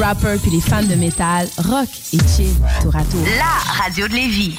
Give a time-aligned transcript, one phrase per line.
[0.00, 3.22] Rappers puis les fans de métal, rock et chill tour à tour.
[3.36, 4.58] La radio de Lévis.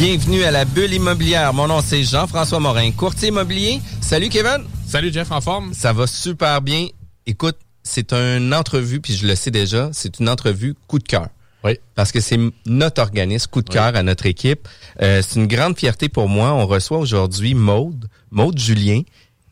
[0.00, 1.52] Bienvenue à la bulle immobilière.
[1.52, 3.82] Mon nom c'est Jean-François Morin, courtier immobilier.
[4.00, 4.64] Salut Kevin.
[4.86, 5.74] Salut Jeff, en forme?
[5.74, 6.86] Ça va super bien.
[7.26, 11.28] Écoute, c'est une entrevue, puis je le sais déjà, c'est une entrevue coup de cœur.
[11.64, 11.78] Oui.
[11.94, 14.66] Parce que c'est notre organisme, coup de cœur à notre équipe.
[15.02, 16.54] Euh, c'est une grande fierté pour moi.
[16.54, 19.02] On reçoit aujourd'hui Maude, Maude Julien,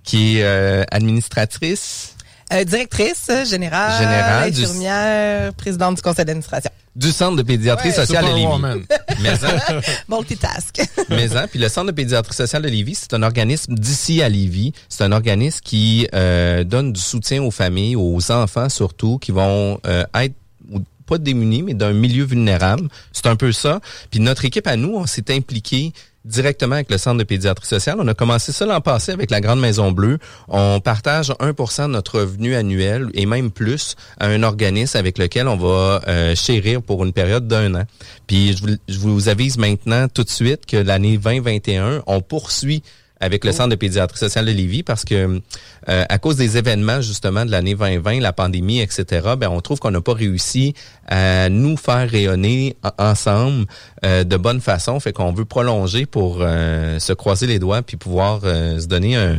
[0.02, 2.16] qui est euh, administratrice
[2.52, 6.70] Euh, directrice générale, Générale du- infirmière, présidente du conseil d'administration.
[6.96, 7.94] du Centre de pédiatrie Ouais.
[7.94, 8.40] sociale de Lévis.
[8.40, 8.82] Superwoman.
[9.20, 10.80] Mais, hein, Multitask.
[11.10, 14.28] mais hein, puis le Centre de pédiatrie sociale de Lévis, c'est un organisme d'ici à
[14.28, 14.72] Lévis.
[14.88, 19.78] C'est un organisme qui euh, donne du soutien aux familles, aux enfants surtout, qui vont
[19.86, 20.34] euh, être
[20.72, 22.88] ou pas démunis, mais d'un milieu vulnérable.
[23.12, 23.80] C'est un peu ça.
[24.10, 25.92] Puis notre équipe à nous, on s'est impliqué
[26.24, 27.96] directement avec le Centre de pédiatrie sociale.
[28.00, 30.18] On a commencé ça l'an passé avec la Grande Maison Bleue.
[30.48, 35.48] On partage 1% de notre revenu annuel et même plus à un organisme avec lequel
[35.48, 37.84] on va euh, chérir pour une période d'un an.
[38.26, 42.82] Puis je vous, je vous avise maintenant tout de suite que l'année 2021, on poursuit
[43.20, 45.40] avec le Centre de pédiatrie sociale de Lévis parce que
[45.88, 49.04] euh, à cause des événements justement de l'année 2020, la pandémie, etc.,
[49.38, 50.74] ben on trouve qu'on n'a pas réussi
[51.06, 53.66] à nous faire rayonner en- ensemble
[54.04, 55.00] euh, de bonne façon.
[55.00, 59.16] Fait qu'on veut prolonger pour euh, se croiser les doigts puis pouvoir euh, se donner
[59.16, 59.38] un-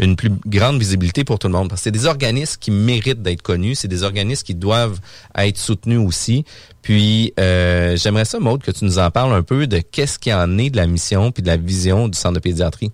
[0.00, 1.68] une plus grande visibilité pour tout le monde.
[1.68, 4.98] Parce que c'est des organismes qui méritent d'être connus, c'est des organismes qui doivent
[5.36, 6.44] être soutenus aussi.
[6.82, 10.32] Puis euh, j'aimerais ça, Maude, que tu nous en parles un peu de qu'est-ce qui
[10.32, 12.90] en est de la mission puis de la vision du Centre de pédiatrie.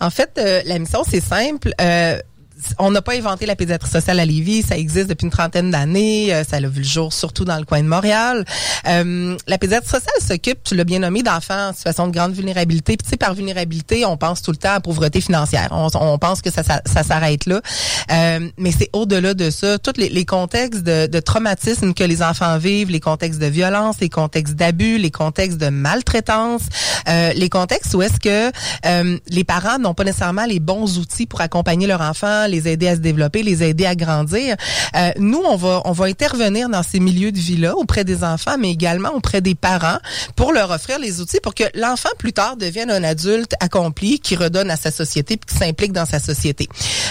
[0.00, 1.72] En fait, euh, la mission, c'est simple.
[1.80, 2.18] Euh,
[2.78, 6.34] on n'a pas inventé la pédiatrie sociale à Lévis, ça existe depuis une trentaine d'années,
[6.34, 8.44] euh, ça a vu le jour surtout dans le coin de Montréal.
[8.88, 12.96] Euh, la pédiatrie sociale s'occupe, tu l'as bien nommé, d'enfants en situation de grande vulnérabilité.
[12.96, 15.68] Puis tu sais, par vulnérabilité, on pense tout le temps à pauvreté financière.
[15.70, 17.60] On, on pense que ça, ça, ça s'arrête là.
[18.10, 19.78] Euh, mais c'est au-delà de ça.
[19.78, 23.96] Tous les, les contextes de, de traumatisme que les enfants vivent, les contextes de violence,
[24.00, 26.62] les contextes d'abus, les contextes de maltraitance,
[27.08, 28.50] euh, les contextes où est-ce que
[28.86, 32.88] euh, les parents n'ont pas nécessairement les bons outils pour accompagner leur enfant, les aider
[32.88, 34.56] à se développer, les aider à grandir.
[34.94, 38.56] Euh, nous, on va on va intervenir dans ces milieux de vie-là auprès des enfants,
[38.58, 39.98] mais également auprès des parents
[40.34, 44.36] pour leur offrir les outils pour que l'enfant plus tard devienne un adulte accompli qui
[44.36, 46.68] redonne à sa société puis qui s'implique dans sa société.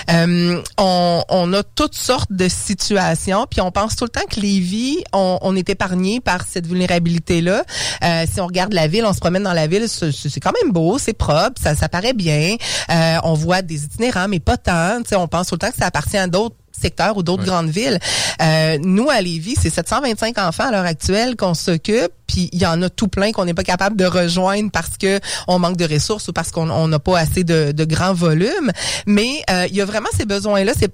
[0.10, 4.40] Euh, on, on a toutes sortes de situations, puis on pense tout le temps que
[4.40, 7.64] les vies, on, on est épargné par cette vulnérabilité-là.
[8.04, 10.72] Euh, si on regarde la ville, on se promène dans la ville, c'est quand même
[10.72, 12.56] beau, c'est propre, ça, ça paraît bien.
[12.90, 15.02] Euh, on voit des itinérants, mais pas tant.
[15.26, 18.00] On pense tout le temps que ça appartient à d'autres secteurs ou d'autres grandes villes.
[18.42, 22.66] Euh, nous, à Lévis, c'est 725 enfants à l'heure actuelle qu'on s'occupe, puis il y
[22.66, 25.86] en a tout plein qu'on n'est pas capable de rejoindre parce que on manque de
[25.92, 28.72] ressources ou parce qu'on on n'a pas assez de, de grands volumes.
[29.06, 30.74] Mais euh, il y a vraiment ces besoins-là.
[30.78, 30.92] C'est-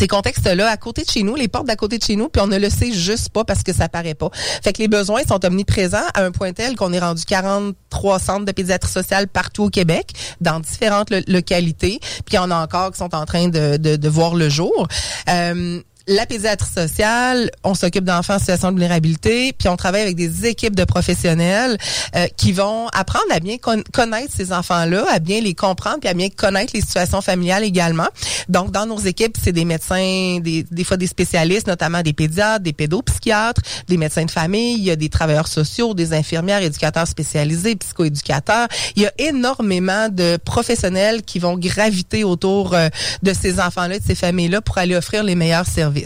[0.00, 2.40] ces contextes-là à côté de chez nous, les portes d'à côté de chez nous, puis
[2.40, 4.30] on ne le sait juste pas parce que ça paraît pas.
[4.64, 8.46] Fait que les besoins sont omniprésents à un point tel qu'on est rendu 43 centres
[8.46, 12.56] de pédiatrie sociale partout au Québec, dans différentes lo- localités, puis il y en a
[12.56, 14.88] encore qui sont en train de, de, de voir le jour.
[15.28, 20.16] Euh, la pédiatrie sociale, on s'occupe d'enfants en situation de vulnérabilité, puis on travaille avec
[20.16, 21.78] des équipes de professionnels
[22.16, 26.08] euh, qui vont apprendre à bien con- connaître ces enfants-là, à bien les comprendre, puis
[26.08, 28.08] à bien connaître les situations familiales également.
[28.48, 32.64] Donc, dans nos équipes, c'est des médecins, des, des fois des spécialistes, notamment des pédiatres,
[32.64, 37.06] des pédopsychiatres, des médecins de famille, il y a des travailleurs sociaux, des infirmières, éducateurs
[37.06, 38.66] spécialisés, psychoéducateurs.
[38.96, 42.88] Il y a énormément de professionnels qui vont graviter autour euh,
[43.22, 45.99] de ces enfants-là, de ces familles-là, pour aller offrir les meilleurs services.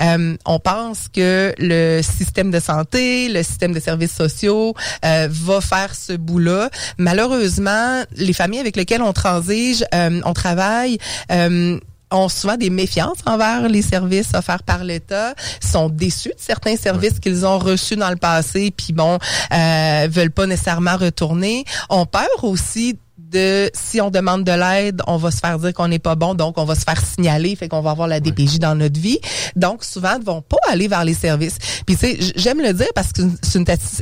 [0.00, 4.74] Euh, on pense que le système de santé, le système de services sociaux
[5.04, 6.70] euh, va faire ce bout-là.
[6.98, 10.98] Malheureusement, les familles avec lesquelles on transige, euh, on travaille.
[11.30, 11.78] euh,
[12.12, 17.18] ont souvent des méfiances envers les services offerts par l'État, sont déçus de certains services
[17.18, 19.18] qu'ils ont reçus dans le passé, puis bon,
[19.52, 22.98] euh, veulent pas nécessairement retourner, ont peur aussi
[23.36, 26.34] de si on demande de l'aide, on va se faire dire qu'on n'est pas bon,
[26.34, 29.18] donc on va se faire signaler, fait qu'on va avoir la DPJ dans notre vie.
[29.56, 31.58] Donc souvent, ils vont pas aller vers les services.
[31.86, 33.58] Puis tu sais, j'aime le dire parce que c'est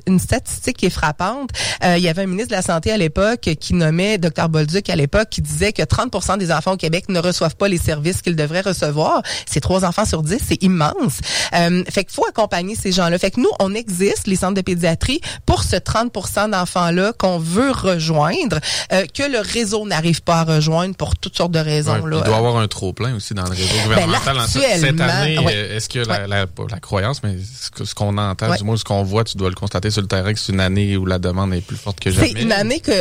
[0.07, 1.51] une statistique qui est frappante.
[1.83, 4.89] Euh, il y avait un ministre de la santé à l'époque qui nommait Dr Bolduc
[4.89, 8.23] à l'époque qui disait que 30% des enfants au Québec ne reçoivent pas les services
[8.23, 9.23] qu'ils devraient recevoir.
[9.47, 11.19] C'est trois enfants sur dix, c'est immense.
[11.55, 13.19] Euh, fait qu'il faut accompagner ces gens-là.
[13.19, 17.73] Fait que nous, on existe les centres de pédiatrie pour ce 30% d'enfants-là qu'on veut
[17.73, 18.61] rejoindre.
[18.93, 21.93] euh, que le réseau n'arrive pas à rejoindre pour toutes sortes de raisons.
[22.01, 22.17] Ouais, là.
[22.19, 24.39] il doit y avoir un trop-plein aussi dans le réseau Ben gouvernemental.
[24.39, 25.53] En- Cette année, ouais.
[25.55, 28.77] euh, est-ce que la, la, pas la croyance, mais ce que- qu'on entend, du moins
[28.77, 31.07] ce qu'on voit, tu dois le constater sur le terrain, que c'est une année où
[31.07, 32.33] la demande est plus forte que jamais.
[32.35, 32.93] C'est une année que,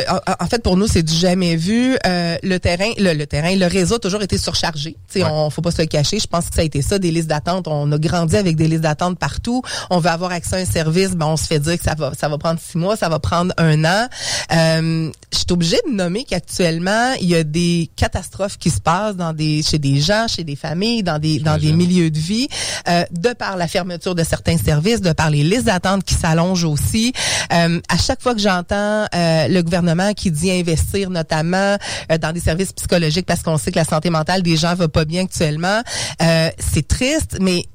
[0.41, 1.97] en, fait, pour nous, c'est du jamais vu.
[2.05, 4.95] Euh, le terrain, le, le terrain, le réseau a toujours été surchargé.
[5.15, 5.23] Ouais.
[5.23, 6.19] on faut pas se le cacher.
[6.19, 7.67] Je pense que ça a été ça, des listes d'attente.
[7.67, 9.61] On a grandi avec des listes d'attente partout.
[9.89, 12.11] On veut avoir accès à un service, ben on se fait dire que ça va,
[12.19, 14.07] ça va prendre six mois, ça va prendre un an.
[14.53, 19.15] Euh, je suis obligée de nommer qu'actuellement, il y a des catastrophes qui se passent
[19.15, 22.47] dans des, chez des gens, chez des familles, dans des, dans des milieux de vie,
[22.89, 26.65] euh, de par la fermeture de certains services, de par les listes d'attente qui s'allongent
[26.65, 27.13] aussi.
[27.53, 31.77] Euh, à chaque fois que j'entends euh, le gouvernement qui dit investir notamment
[32.11, 34.87] euh, dans des services psychologiques parce qu'on sait que la santé mentale des gens va
[34.87, 35.81] pas bien actuellement,
[36.21, 37.65] euh, c'est triste, mais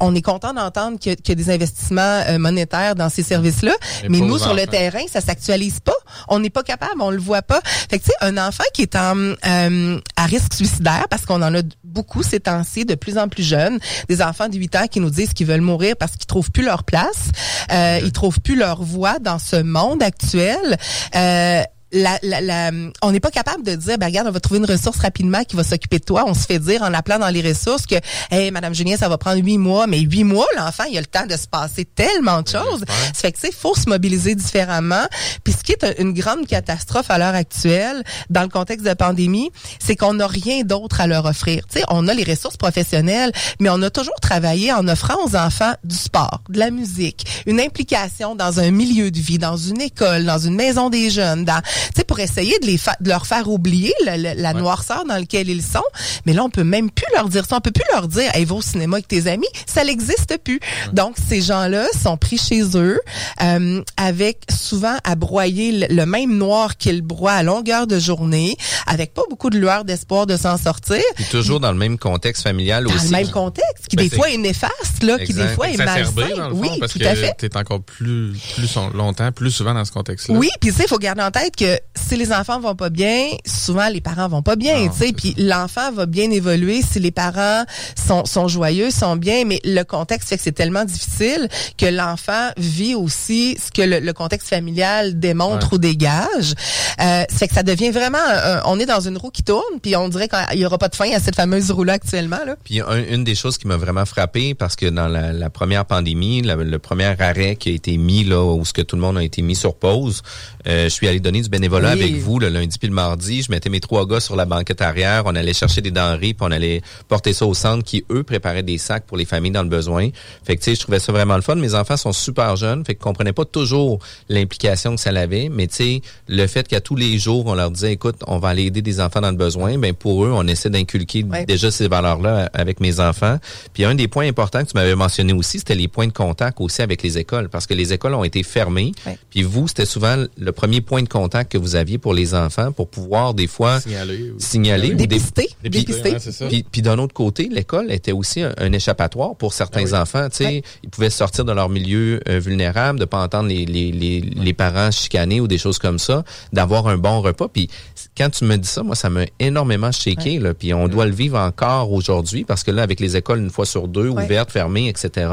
[0.00, 3.08] on est content d'entendre qu'il y, a- qu'il y a des investissements euh, monétaires dans
[3.08, 3.72] ces services-là,
[4.08, 5.92] Mais nous sur le terrain, ça s'actualise pas.
[6.28, 7.60] On n'est pas capable, on le voit pas.
[7.64, 11.42] Fait que tu sais, un enfant qui est en euh, à risque suicidaire, parce qu'on
[11.42, 13.78] en a beaucoup ces temps-ci, de plus en plus jeunes,
[14.08, 16.64] des enfants de 8 ans qui nous disent qu'ils veulent mourir parce qu'ils trouvent plus
[16.64, 17.30] leur place,
[17.72, 20.76] euh, ils trouvent plus leur voie dans ce monde actuel.
[21.14, 21.62] Euh,
[21.92, 22.70] la, la, la-
[23.02, 25.56] on n'est pas capable de dire, ben regarde, on va trouver une ressource rapidement qui
[25.56, 26.24] va s'occuper de toi.
[26.26, 27.94] On se fait dire en appelant dans les ressources que,
[28.30, 31.06] hey, Madame Julien, ça va prendre huit mois, mais huit mois, l'enfant, il a le
[31.06, 32.84] temps de se passer tellement de choses.
[32.88, 35.06] Ça fait que, tu sais, faut se mobiliser différemment.
[35.44, 38.92] Puis ce qui est un- une grande catastrophe à l'heure actuelle, dans le contexte de
[38.94, 41.64] pandémie, c'est qu'on n'a rien d'autre à leur offrir.
[41.72, 45.36] Tu sais, on a les ressources professionnelles, mais on a toujours travaillé en offrant aux
[45.36, 49.80] enfants du sport, de la musique, une implication dans un milieu de vie, dans une
[49.80, 53.08] école, dans une maison des jeunes, dans, tu sais, pour essayer de les fa- de
[53.08, 55.82] leur faire oublier la, la- la noirceur dans laquelle ils sont.
[56.26, 57.56] Mais là, on peut même plus leur dire ça.
[57.56, 59.46] On peut plus leur dire, hey, va au cinéma avec tes amis.
[59.66, 60.60] Ça n'existe plus.
[60.92, 63.00] Donc, ces gens-là sont pris chez eux,
[63.42, 68.56] euh, avec souvent à broyer le, le même noir qu'ils broient à longueur de journée,
[68.86, 71.02] avec pas beaucoup de lueur d'espoir de s'en sortir.
[71.16, 73.06] Puis toujours dans le même contexte familial Dans aussi.
[73.06, 76.12] le même contexte, qui Ben, des fois est néfaste, là, qui des fois est malsain.
[76.36, 77.34] dans le fond, Oui, parce tout que à fait.
[77.38, 80.34] t'es encore plus, plus longtemps, plus souvent dans ce contexte-là.
[80.38, 82.90] Oui, puis tu sais, il faut garder en tête que si les enfants vont pas
[82.90, 86.30] bien, souvent les parents vont pas bien, Non, tu sais, c'est puis l'enfant va bien
[86.30, 87.64] évoluer si les parents
[87.96, 92.50] sont, sont joyeux, sont bien, mais le contexte fait que c'est tellement difficile que l'enfant
[92.56, 95.74] vit aussi ce que le, le contexte familial démontre Ouais.
[95.74, 96.54] ou dégage.
[97.00, 99.96] Euh, fait que ça devient vraiment, un- on est dans une roue qui tourne, puis
[99.96, 102.56] on dirait qu'il y aura pas de fin à cette fameuse roue-là actuellement, là.
[102.64, 105.84] Puis un- une des choses qui m'a vraiment frappé, parce que dans la, la première
[105.84, 109.02] pandémie, la- le premier arrêt qui a été mis là, où ce que tout le
[109.02, 110.22] monde a été mis sur pause,
[110.66, 112.02] euh, je suis allé donner du bénévolat Oui.
[112.02, 113.42] avec vous le lundi puis le mardi.
[113.42, 116.36] Je mettais mes trois gars sur la banquette arrière, on allait chercher des denrées, puis
[116.40, 119.62] on allait porter ça au centre, qui eux préparaient des sacs pour les familles dans
[119.62, 120.08] le besoin.
[120.44, 121.54] Fait que tu sais, je trouvais ça vraiment le fun.
[121.56, 123.98] Mes enfants sont super jeunes, fait qu'ils comprenaient pas toujours
[124.28, 127.70] l'implication que ça avait, mais tu sais, le fait qu'à tous les jours on leur
[127.70, 130.46] disait, écoute, on va aller aider des enfants dans le besoin, ben pour eux, on
[130.46, 133.38] essaie d'inculquer déjà ces valeurs-là avec mes enfants.
[133.72, 136.60] Puis un des points importants que tu m'avais mentionné aussi, c'était les points de contact
[136.60, 138.92] aussi avec les écoles, parce que les écoles ont été fermées.
[139.30, 142.34] Puis vous, c'était souvent le premier point de contact contacts que vous aviez pour les
[142.34, 144.38] enfants pour pouvoir des fois signaler, ou...
[144.38, 145.48] signaler ou dépister.
[145.62, 146.16] dépister.
[146.48, 149.94] Puis, puis d'un autre côté, l'école était aussi un, un échappatoire pour certains Ah oui.
[149.94, 150.28] enfants.
[150.30, 150.62] Tu sais, Ouais.
[150.82, 154.52] ils pouvaient sortir de leur milieu euh, vulnérable, de pas entendre les, les, les, les
[154.54, 157.48] parents chicaner ou des choses comme ça, d'avoir un bon repas.
[157.48, 157.68] Puis
[158.16, 160.38] quand tu me dis ça, moi, ça m'a énormément shaké.
[160.38, 163.50] Là, puis on doit le vivre encore aujourd'hui parce que là, avec les écoles une
[163.50, 164.24] fois sur deux, Ouais.
[164.24, 165.28] ouvertes, fermées, etc.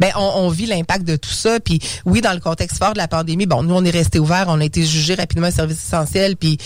[0.00, 1.60] Ben, on, on vit l'impact de tout ça.
[1.60, 4.46] Puis oui, dans le contexte fort de la pandémie, bon, nous on est resté ouvert,
[4.48, 6.58] on a été jugé rapidement un service essentiel, puis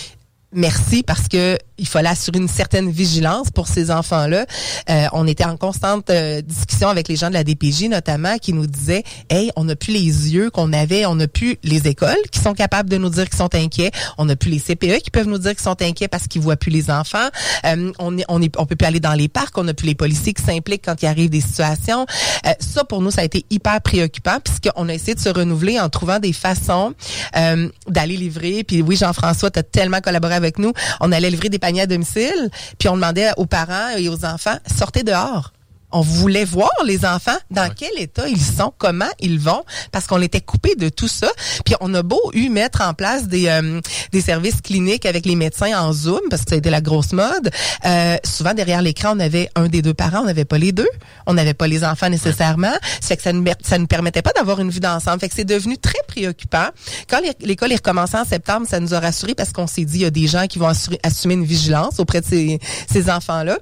[0.53, 4.47] merci parce que il fallait assurer une certaine vigilance pour ces enfants-là.
[4.91, 8.53] Euh, on était en constante euh, discussion avec les gens de la DPJ notamment qui
[8.53, 10.01] nous disaient "Hey, on n'a plus les
[10.35, 13.39] yeux qu'on avait, on n'a plus les écoles qui sont capables de nous dire qu'ils
[13.39, 16.29] sont inquiets, on n'a plus les CPE qui peuvent nous dire qu'ils sont inquiets parce
[16.29, 17.29] qu'ils voient plus les enfants,
[17.67, 19.87] Euh, on est on est on peut plus aller dans les parcs, on n'a plus
[19.87, 22.07] les policiers qui s'impliquent quand il arrive des situations.
[22.47, 25.81] Euh, ça pour nous ça a été hyper préoccupant puisqu'on a essayé de se renouveler
[25.81, 26.95] en trouvant des façons
[27.37, 31.49] euh, d'aller livrer puis oui Jean-François tu as tellement collaboré avec nous, on allait livrer
[31.49, 35.53] des à domicile, puis on demandait aux parents et aux enfants sortez dehors.
[35.97, 40.21] On voulait voir les enfants dans quel état ils sont, comment ils vont, parce qu'on
[40.21, 41.31] était coupé de tout ça.
[41.65, 43.81] Puis on a beau eu mettre en place des euh,
[44.13, 47.13] des services cliniques avec les médecins en Zoom, parce que ça a été la grosse
[47.13, 47.51] mode.
[47.85, 50.89] Euh, souvent derrière l'écran, on avait un des deux parents, on n'avait pas les deux,
[51.27, 52.75] on n'avait pas les enfants nécessairement.
[53.01, 55.21] Ça fait que ça ne ça ne permettait pas d'avoir une vue d'ensemble.
[55.21, 56.67] Fait que c'est devenu très préoccupant.
[57.09, 60.03] Quand l'école est recommencée en septembre, ça nous a rassurés parce qu'on s'est dit il
[60.03, 62.59] y a des gens qui vont assurer- assumer une vigilance auprès de ces,
[62.91, 63.59] ces enfants-là.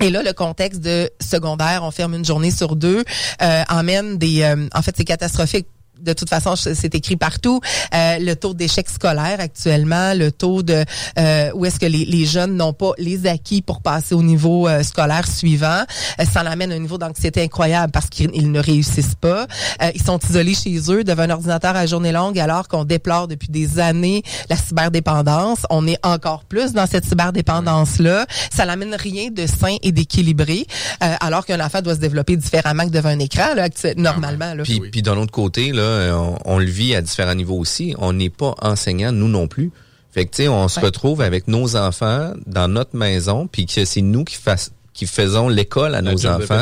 [0.00, 3.04] Et là, le contexte de secondaire, on ferme une journée sur deux,
[3.42, 4.42] euh, emmène des...
[4.42, 5.66] euh, en fait, c'est catastrophique.
[6.02, 7.60] De toute façon, c'est écrit partout.
[7.94, 10.84] Euh, le taux d'échec scolaire actuellement, le taux de
[11.18, 14.68] euh, où est-ce que les, les jeunes n'ont pas les acquis pour passer au niveau
[14.68, 15.82] euh, scolaire suivant,
[16.20, 19.46] euh, ça l'amène à un niveau d'anxiété incroyable parce qu'ils ils ne réussissent pas.
[19.82, 23.28] Euh, ils sont isolés chez eux devant un ordinateur à journée longue alors qu'on déplore
[23.28, 25.60] depuis des années la cyberdépendance.
[25.70, 28.26] On est encore plus dans cette cyberdépendance-là.
[28.54, 30.66] Ça n'amène rien de sain et d'équilibré
[31.02, 34.54] euh, alors qu'un enfant doit se développer différemment que devant un écran là, actu- normalement.
[34.54, 34.62] Là.
[34.62, 37.94] Puis, puis d'un autre côté, là, euh, on, on le vit à différents niveaux aussi.
[37.98, 39.70] On n'est pas enseignant, nous non plus.
[40.12, 43.84] Fait que, tu sais, on se retrouve avec nos enfants dans notre maison, puis que
[43.84, 46.60] c'est nous qui, fasse- qui faisons l'école à La nos enfants.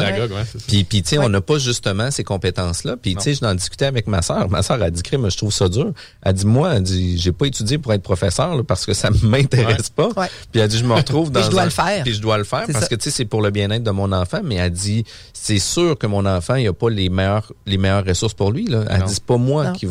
[0.69, 1.25] Puis, puis tu sais, Ouais.
[1.25, 2.97] on n'a pas justement ces compétences-là.
[3.01, 4.49] Puis, tu sais, je n'en discutais avec ma sœur.
[4.51, 5.93] Ma sœur a dit, Crime, je trouve ça dur.
[6.23, 9.09] Elle dit, moi, elle dit, j'ai pas étudié pour être professeur là, parce que ça
[9.23, 10.09] m'intéresse pas.
[10.17, 10.29] Ouais.
[10.53, 12.03] Puis elle dit, je me retrouve dans je dois un- le faire.
[12.05, 12.87] Puis je dois le faire parce ça.
[12.87, 14.41] que, tu sais, c'est pour le bien-être de mon enfant.
[14.45, 18.05] Mais elle dit, c'est sûr que mon enfant, il a pas les meilleures, les meilleures
[18.05, 18.67] ressources pour lui.
[18.67, 18.85] Là.
[18.91, 19.07] Elle Non.
[19.07, 19.73] dit, c'est pas moi Non.
[19.73, 19.87] qui...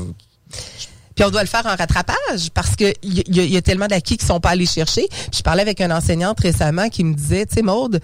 [1.15, 3.62] Puis on doit le faire en rattrapage parce que il y, a- il y a
[3.63, 5.08] tellement d'acquis qui sont pas allés chercher.
[5.10, 8.00] Puis je parlais avec une enseignante récemment qui me disait, tu sais Maude,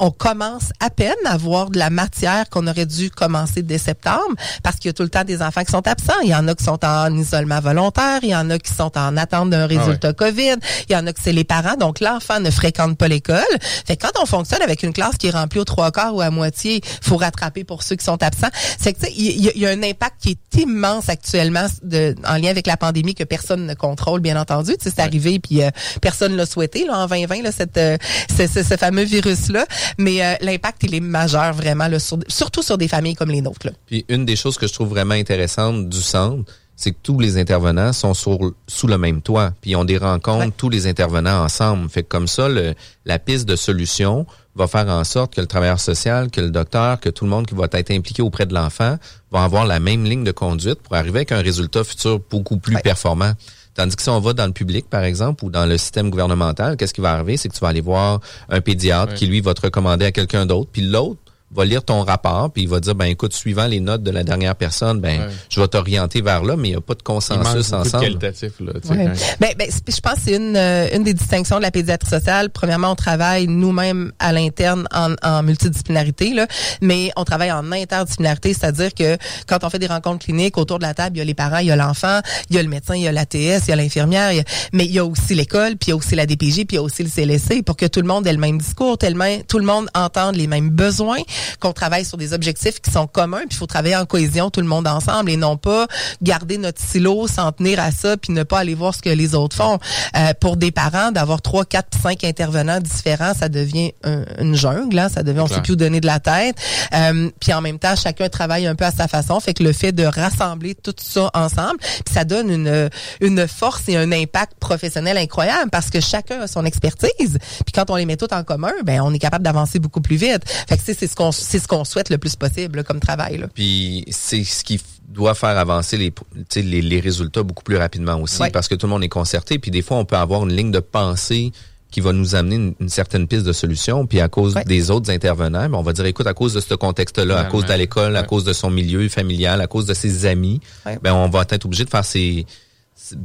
[0.00, 4.34] on commence à peine à voir de la matière qu'on aurait dû commencer dès septembre
[4.62, 6.12] parce qu'il y a tout le temps des enfants qui sont absents.
[6.22, 8.96] Il y en a qui sont en isolement volontaire, il y en a qui sont
[8.96, 10.56] en attente d'un résultat COVID,
[10.88, 11.74] il y en a que c'est les parents.
[11.76, 13.42] Donc l'enfant ne fréquente pas l'école.
[13.86, 16.20] Fait que quand on fonctionne avec une classe qui est remplie aux trois quarts ou
[16.20, 18.48] à moitié, faut rattraper pour ceux qui sont absents.
[18.78, 21.08] C'est que tu sais, il y, a- il y a un impact qui est immense
[21.08, 24.72] actuellement de, en lien avec la pandémie que personne ne contrôle, bien entendu.
[24.78, 27.96] Tu sais, c'est arrivé puis euh, personne l'a souhaité là en 2020 là, cette, euh,
[28.36, 29.64] ce, ce- ce fameux virus là.
[29.96, 33.40] Mais euh, l'impact il est majeur vraiment là, sur- surtout sur des familles comme les
[33.40, 33.66] nôtres.
[33.66, 33.72] Là.
[33.86, 36.44] Puis une des choses que je trouve vraiment intéressantes du centre,
[36.76, 39.52] c'est que tous les intervenants sont sur, sous le même toit.
[39.60, 40.52] Puis on des rencontres, Ouais.
[40.56, 41.88] tous les intervenants ensemble.
[41.88, 45.48] Fait que comme ça, le, la piste de solution va faire en sorte que le
[45.48, 48.54] travailleur social, que le docteur, que tout le monde qui va être impliqué auprès de
[48.54, 48.96] l'enfant
[49.32, 52.76] va avoir la même ligne de conduite pour arriver avec un résultat futur beaucoup plus
[52.76, 52.82] Ouais.
[52.82, 53.32] performant.
[53.78, 56.76] Tandis que si on va dans le public, par exemple, ou dans le système gouvernemental,
[56.76, 57.36] qu'est-ce qui va arriver?
[57.36, 58.18] C'est que tu vas aller voir
[58.48, 61.20] un pédiatre qui, lui, va te recommander à quelqu'un d'autre, puis l'autre
[61.54, 64.22] va lire ton rapport, puis il va dire, ben écoute, suivant les notes de la
[64.22, 65.26] dernière personne, ben Ouais.
[65.48, 68.04] je vais t'orienter vers là, mais il n'y a pas de Il consensus de ensemble.
[68.04, 68.72] qualitatif, là.
[68.90, 69.12] Ouais.
[69.40, 72.50] Ben, ben, je pense que c'est une, euh, une des distinctions de la pédiatrie sociale.
[72.50, 76.46] Premièrement, on travaille nous-mêmes à l'interne en, en multidisciplinarité, là,
[76.82, 80.84] mais on travaille en interdisciplinarité, c'est-à-dire que quand on fait des rencontres cliniques, autour de
[80.84, 82.68] la table, il y a les parents, il y a l'enfant, il y a le
[82.68, 84.98] médecin, il y a l'ATS, il y a l'infirmière, il y a- mais il y
[84.98, 87.02] a aussi l'école, puis il y a aussi la DPJ, puis il y a aussi
[87.02, 89.88] le CLSC, pour que tout le monde ait le même discours, tellement tout le monde
[89.94, 91.18] entende les mêmes besoins,
[91.60, 94.60] qu'on travaille sur des objectifs qui sont communs, puis il faut travailler en cohésion tout
[94.60, 95.86] le monde ensemble et non pas
[96.22, 99.34] garder notre silo, s'en tenir à ça, puis ne pas aller voir ce que les
[99.34, 99.78] autres font.
[100.16, 104.98] Euh, pour des parents, d'avoir trois, quatre, cinq intervenants différents, ça devient un- une jungle,
[104.98, 105.56] hein, ça devient, on clair.
[105.58, 106.56] sait plus où donner de la tête.
[106.94, 109.72] Euh, puis en même temps, chacun travaille un peu à sa façon, fait que le
[109.72, 112.90] fait de rassembler tout ça ensemble, puis ça donne une
[113.20, 117.38] une force et un impact professionnel incroyable parce que chacun a son expertise.
[117.64, 120.16] Puis quand on les met toutes en commun, ben on est capable d'avancer beaucoup plus
[120.16, 120.42] vite.
[120.68, 123.00] Fait que c'est ce qu'on qu'on c'est ce qu'on souhaite le plus possible là, comme
[123.00, 123.38] travail.
[123.38, 123.46] Là.
[123.52, 127.76] Puis c'est ce qui doit faire avancer les, tu sais, les, les résultats beaucoup plus
[127.76, 128.50] rapidement aussi Ouais.
[128.50, 129.58] parce que tout le monde est concerté.
[129.58, 131.50] Puis des fois, on peut avoir une ligne de pensée
[131.90, 134.06] qui va nous amener une, une certaine piste de solution.
[134.06, 134.64] Puis à cause Ouais.
[134.64, 137.64] des autres intervenants, ben, on va dire, écoute, à cause de ce contexte-là, à cause
[137.64, 140.98] de l'école, à cause de son milieu familial, à cause de ses amis, Ouais.
[141.02, 142.44] ben on va être obligé de faire ces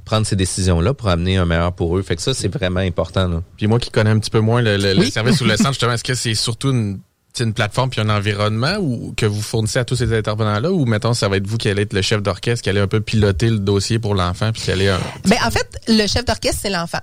[0.05, 2.01] prendre ces décisions-là pour amener un meilleur pour eux.
[2.03, 3.27] Fait que ça, c'est vraiment important.
[3.27, 3.41] Là.
[3.57, 5.93] Puis moi qui connais un petit peu moins le, le- service ou le centre, justement,
[5.93, 6.99] est-ce que c'est surtout une,
[7.39, 11.13] une plateforme puis un environnement ou que vous fournissez à tous ces intervenants-là ou mettons
[11.13, 13.49] ça va être vous qui allez être le chef d'orchestre, qui allez un peu piloter
[13.49, 16.69] le dossier pour l'enfant puis qui allez un, Ben, en fait, le chef d'orchestre, c'est
[16.69, 16.99] l'enfant.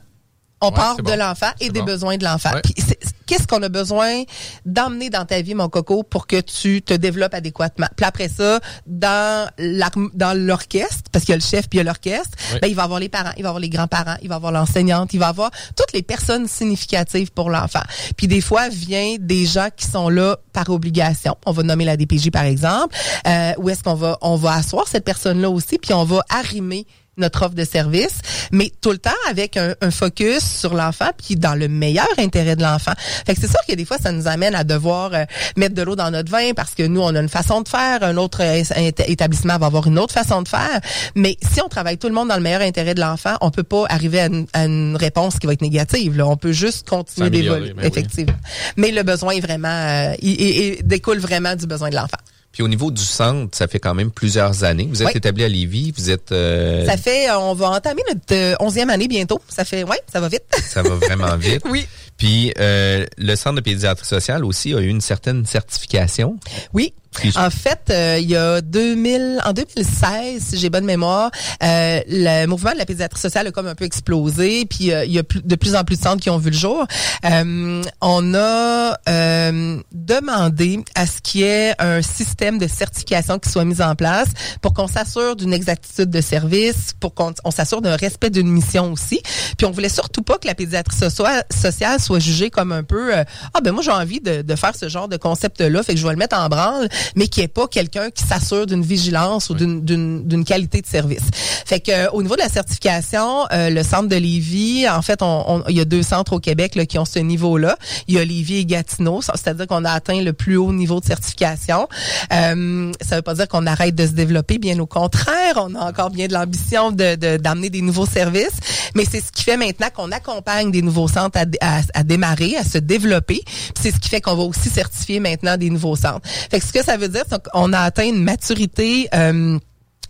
[0.61, 1.17] On Ouais, part de bon.
[1.19, 1.87] l'enfant et des bon.
[1.87, 2.52] besoins de l'enfant.
[2.52, 2.61] Ouais.
[2.62, 4.25] Puis c'est- qu'est-ce qu'on a besoin
[4.67, 7.87] d'emmener dans ta vie, mon coco, pour que tu te développes adéquatement?
[7.97, 11.79] Puis après ça, dans la, dans l'orchestre, parce qu'il y a le chef puis il
[11.79, 14.29] y a l'orchestre, ben, il va avoir les parents, il va avoir les grands-parents, il
[14.29, 17.83] va avoir l'enseignante, il va avoir toutes les personnes significatives pour l'enfant.
[18.17, 21.37] Puis des fois, vient des gens qui sont là par obligation.
[21.47, 22.95] On va nommer la DPJ par exemple.
[23.26, 26.87] Euh, où est-ce qu'on va on va asseoir cette personne-là aussi, puis on va arrimer
[27.21, 28.19] notre offre de service,
[28.53, 32.57] mais tout le temps avec un, un focus sur l'enfant puis dans le meilleur intérêt
[32.57, 32.93] de l'enfant.
[33.27, 35.25] Fait que c'est sûr que des fois ça nous amène à devoir euh,
[35.57, 38.03] mettre de l'eau dans notre vin parce que nous on a une façon de faire,
[38.03, 38.62] un autre euh,
[39.07, 40.81] établissement va avoir une autre façon de faire,
[41.15, 43.62] mais si on travaille tout le monde dans le meilleur intérêt de l'enfant, on peut
[43.62, 46.27] pas arriver à une, à une réponse qui va être négative là.
[46.27, 47.89] On peut juste continuer d'évoluer ben oui.
[47.89, 48.35] effectivement.
[48.77, 52.17] Mais le besoin est vraiment euh, il, il- il découle vraiment du besoin de l'enfant.
[52.52, 54.88] Puis au niveau du centre, ça fait quand même plusieurs années.
[54.90, 55.16] Vous êtes Oui.
[55.16, 58.90] établi à Lévis, vous êtes euh, Ça fait, euh, on va entamer notre euh, onzième
[58.90, 59.40] année bientôt.
[59.49, 60.42] Ça fait, ouais, ça va vite.
[60.69, 61.62] ça va vraiment vite.
[61.71, 61.87] oui.
[62.16, 66.38] Puis euh, le centre de pédiatrie sociale aussi a eu une certaine certification.
[66.75, 66.92] Oui.
[67.37, 71.31] En fait, euh, il y a 2000, en 2016, si j'ai bonne mémoire,
[71.62, 75.12] euh, le mouvement de la pédiatrie sociale a comme un peu explosé, puis euh, il
[75.12, 76.87] y a de plus en plus de centres qui ont vu le jour.
[77.25, 83.50] Euh, on a euh, demandé à ce qu'il y ait un système de certification qui
[83.50, 84.29] soit mis en place
[84.62, 88.93] pour qu'on s'assure d'une exactitude de service, pour qu'on on s'assure d'un respect d'une mission
[88.93, 89.21] aussi.
[89.59, 93.12] Puis on voulait surtout pas que la pédiatrie socia- sociale soit jugée comme un peu
[93.14, 96.00] ah ben moi j'ai envie de, de faire ce genre de concept là, fait que
[96.00, 99.50] je vais le mettre en branle, mais n'y ait pas quelqu'un qui s'assure d'une vigilance
[99.50, 101.23] ou d'une d'une d'une qualité de service.
[101.66, 105.23] Fait que euh, au niveau de la certification, euh, le centre de Lévis, en fait,
[105.23, 107.76] on, on- il y a deux centres au Québec là, qui ont ce niveau-là.
[108.08, 111.04] Il y a Lévis et Gatineau, c'est-à-dire qu'on a atteint le plus haut niveau de
[111.06, 111.89] certification.
[112.32, 115.80] Euh, ça veut pas dire qu'on arrête de se développer, bien au contraire, on a
[115.89, 118.50] encore bien de l'ambition de de- d'amener des nouveaux services,
[118.95, 122.56] mais c'est ce qui fait maintenant qu'on accompagne des nouveaux centres à, à- à démarrer,
[122.56, 123.43] à se développer.
[123.80, 126.21] C'est ce qui fait qu'on va aussi certifier maintenant des nouveaux centres.
[126.50, 129.09] Fait que ce que ça veut dire, qu'on a atteint une maturité.
[129.15, 129.59] euh,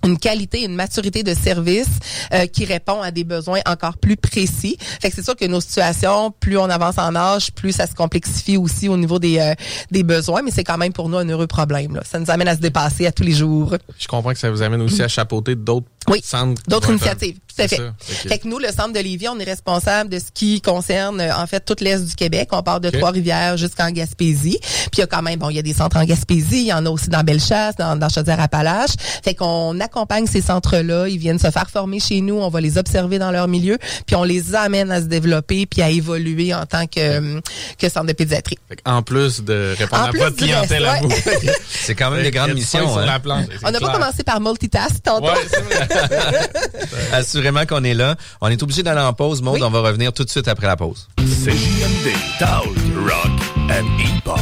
[0.05, 1.88] une qualité, une maturité de service
[2.33, 4.79] euh, qui répond à des besoins encore plus précis.
[5.01, 8.88] C'est sûr que nos situations, plus on avance en âge, plus ça se complexifie aussi
[8.88, 9.55] au niveau des euh,
[9.90, 12.01] des besoins, mais c'est quand même pour nous un heureux problème.
[12.05, 13.77] Ça nous amène à se dépasser à tous les jours.
[13.99, 16.22] Je comprends que ça vous amène aussi à chapeauter d'autres Oui.
[16.68, 17.76] D'autres initiatives, tout à c'est fait.
[17.76, 17.92] ça.
[18.28, 21.34] Fait que nous, le centre de Lévis, on est responsable de ce qui concerne euh,
[21.36, 22.48] en fait toute l'est du Québec.
[22.52, 22.90] On part de.
[22.90, 24.58] Trois-Rivières jusqu'en Gaspésie.
[24.60, 26.66] Puis il y a quand même, bon, il y a des centres en Gaspésie, il
[26.66, 28.94] y en a aussi dans Bellechasse, dans, dans Chaudière-Appalaches.
[29.24, 32.78] Fait qu'on accompagne ces centres-là, ils viennent se faire former chez nous, on va les
[32.78, 36.66] observer dans leur milieu, puis on les amène à se développer puis à évoluer en
[36.66, 37.40] tant que, euh,
[37.78, 38.58] que centre de pédiatrie.
[38.68, 41.08] Fait en plus de répondre En à votre clientèle à vous.
[41.08, 41.40] ouais.
[41.68, 42.88] C'est quand même des grandes missions.
[42.88, 43.06] sur hein.
[43.06, 45.26] la planche, c'est On n'a pas commencé par multitask tantôt.
[45.26, 45.88] Ouais.
[47.12, 48.16] Assurément qu'on est là.
[48.40, 49.55] On est obligé d'aller en pause, Maud.
[49.55, 49.62] Oui.
[49.62, 51.09] On va revenir tout de suite après la pause.
[51.18, 52.64] C'est JMD, Talk,
[52.96, 54.38] Rock and Hip-Hop.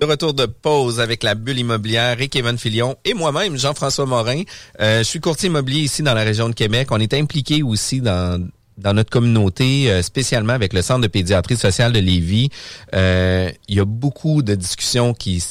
[0.00, 4.42] De retour de pause avec la bulle immobilière et Kevin Filion et moi-même, Jean-François Morin.
[4.80, 6.88] Euh, je suis courtier immobilier ici dans la région de Québec.
[6.90, 8.46] On est impliqué aussi dans
[8.78, 12.50] dans notre communauté, euh, spécialement avec le Centre de pédiatrie sociale de Lévis.
[12.94, 15.42] Euh, il y a beaucoup de discussions qui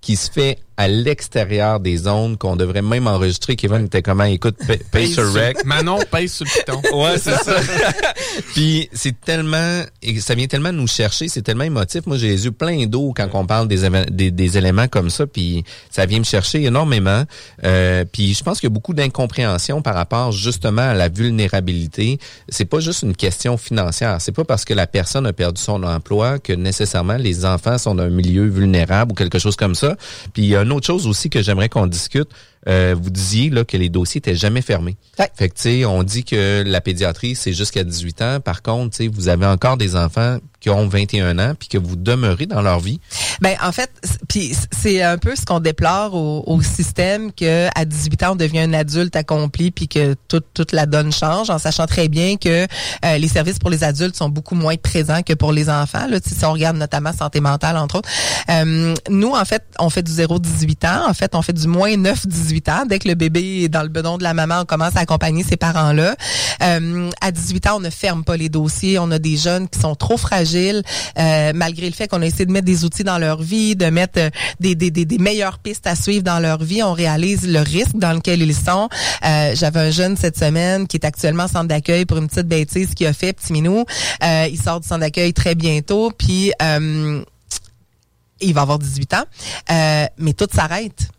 [0.00, 3.54] qui se fait à l'extérieur des zones qu'on devrait même enregistrer.
[3.54, 4.24] Kevin était comment?
[4.24, 5.62] Écoute, paye pay sur rec.
[5.66, 6.80] Manon pèse sur le piton.
[7.00, 7.56] Ouais, c'est ça.
[8.54, 12.06] Puis c'est tellement, et ça vient tellement nous chercher, c'est tellement émotif.
[12.06, 15.64] Moi, j'ai les yeux pleins d'eau quand on parle des, des éléments comme ça, puis
[15.90, 17.24] ça vient me chercher énormément.
[17.64, 22.18] Euh, puis je pense qu'il y a beaucoup d'incompréhension par rapport justement à la vulnérabilité.
[22.48, 24.16] C'est pas juste une question financière.
[24.20, 27.94] C'est pas parce que la personne a perdu son emploi que nécessairement les enfants sont
[27.94, 29.96] d'un milieu vulnérable ou quelque chose comme ça.
[30.32, 32.28] Puis il y a une autre chose aussi que j'aimerais qu'on discute.
[32.68, 34.96] euh, vous disiez là que les dossiers étaient jamais fermés.
[35.18, 35.28] Ouais.
[35.34, 38.40] Fait que tu sais, on dit que la pédiatrie c'est jusqu'à 18 ans.
[38.40, 42.46] Par contre, vous avez encore des enfants qui ont 21 ans puis que vous demeurez
[42.46, 43.00] dans leur vie?
[43.40, 43.90] Ben en fait,
[44.28, 48.36] puis c'est un peu ce qu'on déplore au, au système que à 18 ans on
[48.36, 52.36] devient un adulte accompli puis que toute toute la donne change en sachant très bien
[52.36, 52.66] que
[53.04, 56.18] euh, les services pour les adultes sont beaucoup moins présents que pour les enfants là,
[56.24, 58.08] si on regarde notamment santé mentale entre autres.
[58.50, 61.90] Euh, nous en fait, on fait du 0-18 ans, en fait, on fait du moins
[61.90, 64.96] 9-18 ans dès que le bébé est dans le bedon de la maman, on commence
[64.96, 66.16] à accompagner ces parents-là.
[66.62, 69.78] Euh, à 18 ans, on ne ferme pas les dossiers, on a des jeunes qui
[69.78, 73.18] sont trop fragiles euh, malgré le fait qu'on a essayé de mettre des outils dans
[73.18, 77.46] leur vie, de mettre euh, des, meilleures pistes à suivre dans leur vie, on réalise
[77.46, 78.88] le risque dans lequel ils sont.
[79.24, 82.48] Euh, J'avais un jeune cette semaine qui est actuellement en centre d'accueil pour une petite
[82.48, 83.84] bêtise qu'il a fait, petit minou.
[84.22, 86.52] Il sort du centre d'accueil très bientôt, puis
[88.42, 89.24] il va avoir 18 ans,
[90.18, 91.10] mais tout s'arrête.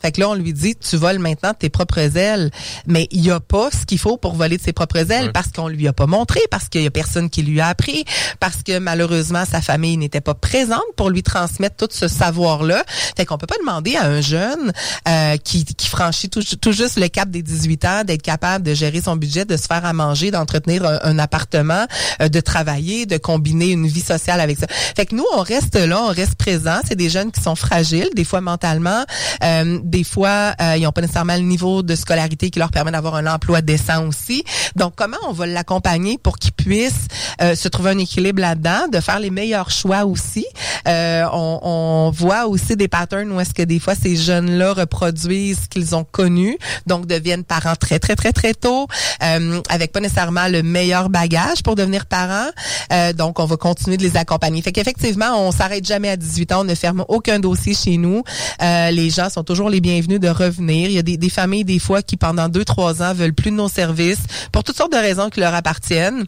[0.00, 2.50] Fait que là, on lui dit, tu voles maintenant tes propres ailes.
[2.86, 5.48] Mais il n'y a pas ce qu'il faut pour voler de ses propres ailes parce
[5.48, 8.04] qu'on lui a pas montré, parce qu'il y a personne qui lui a appris,
[8.40, 12.82] parce que malheureusement, sa famille n'était pas présente pour lui transmettre tout ce savoir-là.
[13.16, 14.72] Fait qu'on peut pas demander à un jeune
[15.08, 18.74] euh, qui, qui franchit tout, tout juste le cap des 18 ans d'être capable de
[18.74, 21.86] gérer son budget, de se faire à manger, d'entretenir un, un appartement,
[22.20, 24.66] euh, de travailler, de combiner une vie sociale avec ça.
[24.68, 26.78] Fait que nous, on reste là, on reste présent.
[26.86, 29.04] C'est des jeunes qui sont fragiles, des fois mentalement,
[29.42, 32.92] euh, des fois, euh, ils n'ont pas nécessairement le niveau de scolarité qui leur permet
[32.92, 34.44] d'avoir un emploi décent aussi.
[34.76, 37.08] Donc, comment on va l'accompagner pour qu'ils puissent
[37.40, 40.46] euh, se trouver un équilibre là-dedans, de faire les meilleurs choix aussi?
[40.86, 45.62] Euh, on, on voit aussi des patterns où est-ce que des fois ces jeunes-là reproduisent
[45.64, 48.86] ce qu'ils ont connu, donc deviennent parents très très très très tôt,
[49.22, 52.50] euh, avec pas nécessairement le meilleur bagage pour devenir parents.
[52.92, 54.62] Euh, donc, on va continuer de les accompagner.
[54.62, 58.22] Fait qu'effectivement, on s'arrête jamais à 18 ans, on ne ferme aucun dossier chez nous.
[58.62, 60.88] Euh, les gens sont toujours les bienvenus de revenir.
[60.88, 63.50] Il y a des, des familles, des fois, qui pendant deux, trois ans veulent plus
[63.50, 66.24] de nos services pour toutes sortes de raisons qui leur appartiennent.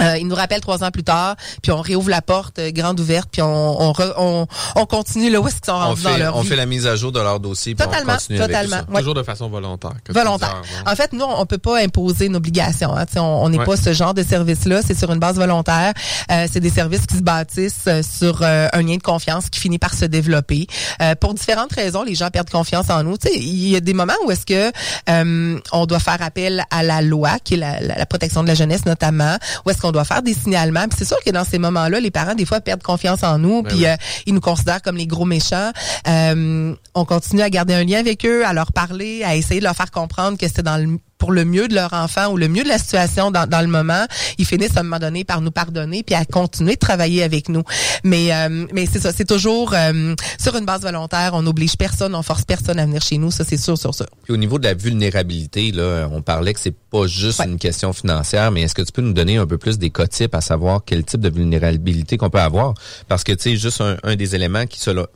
[0.00, 2.98] Euh, ils nous rappellent trois ans plus tard, puis on réouvre la porte euh, grande
[3.00, 6.02] ouverte, puis on, on, re- on, on continue là où est-ce qu'ils sont On rendus
[6.02, 6.48] dans fait, leur on vie.
[6.48, 7.74] fait la mise à jour de leur dossier.
[7.74, 8.76] puis on Totalement, continue avec totalement.
[8.78, 8.92] tout ça.
[8.92, 8.98] Ouais.
[9.00, 9.92] Toujours de façon volontaire.
[10.08, 10.62] Volontaire.
[10.86, 12.94] En fait, nous, on peut pas imposer une obligation.
[12.96, 13.06] Hein.
[13.06, 13.64] Tu sais, On on n'est Ouais.
[13.66, 14.80] pas ce genre de service-là.
[14.86, 15.92] C'est sur une base volontaire.
[16.30, 19.60] Euh, c'est des services qui se bâtissent euh, sur euh, un lien de confiance qui
[19.60, 20.66] finit par se développer.
[21.02, 23.16] Euh, pour différentes raisons, les gens perdent confiance en nous.
[23.16, 24.72] Tu sais, Il y a des moments où est-ce que
[25.08, 28.48] euh, on doit faire appel à la loi, qui est la, la- la protection de
[28.48, 30.86] la jeunesse notamment, où est-ce qu'on doit faire des signalements.
[30.88, 33.62] Puis c'est sûr que dans ces moments-là, les parents, des fois, perdent confiance en nous,
[33.62, 33.86] Ben puis oui.
[33.86, 35.70] euh, ils nous considèrent comme les gros méchants.
[36.08, 39.64] Euh, on continue à garder un lien avec eux, à leur parler, à essayer de
[39.64, 42.48] leur faire comprendre que c'est dans le pour le mieux de leur enfant ou le
[42.48, 44.04] mieux de la situation dans, dans le moment,
[44.38, 47.48] ils finissent à un moment donné par nous pardonner puis à continuer de travailler avec
[47.48, 47.62] nous.
[48.02, 51.30] Mais euh, mais c'est ça, c'est toujours euh, sur une base volontaire.
[51.34, 53.30] On n'oblige personne, on force personne à venir chez nous.
[53.30, 54.06] Ça c'est sûr sur ça.
[54.24, 57.46] Puis au niveau de la vulnérabilité, là, on parlait que c'est pas juste Ouais.
[57.46, 60.06] une question financière, mais est-ce que tu peux nous donner un peu plus des cas
[60.06, 62.74] types à savoir quel type de vulnérabilité qu'on peut avoir?
[63.08, 65.06] Parce que, tu sais, juste un, un des éléments qui, selon-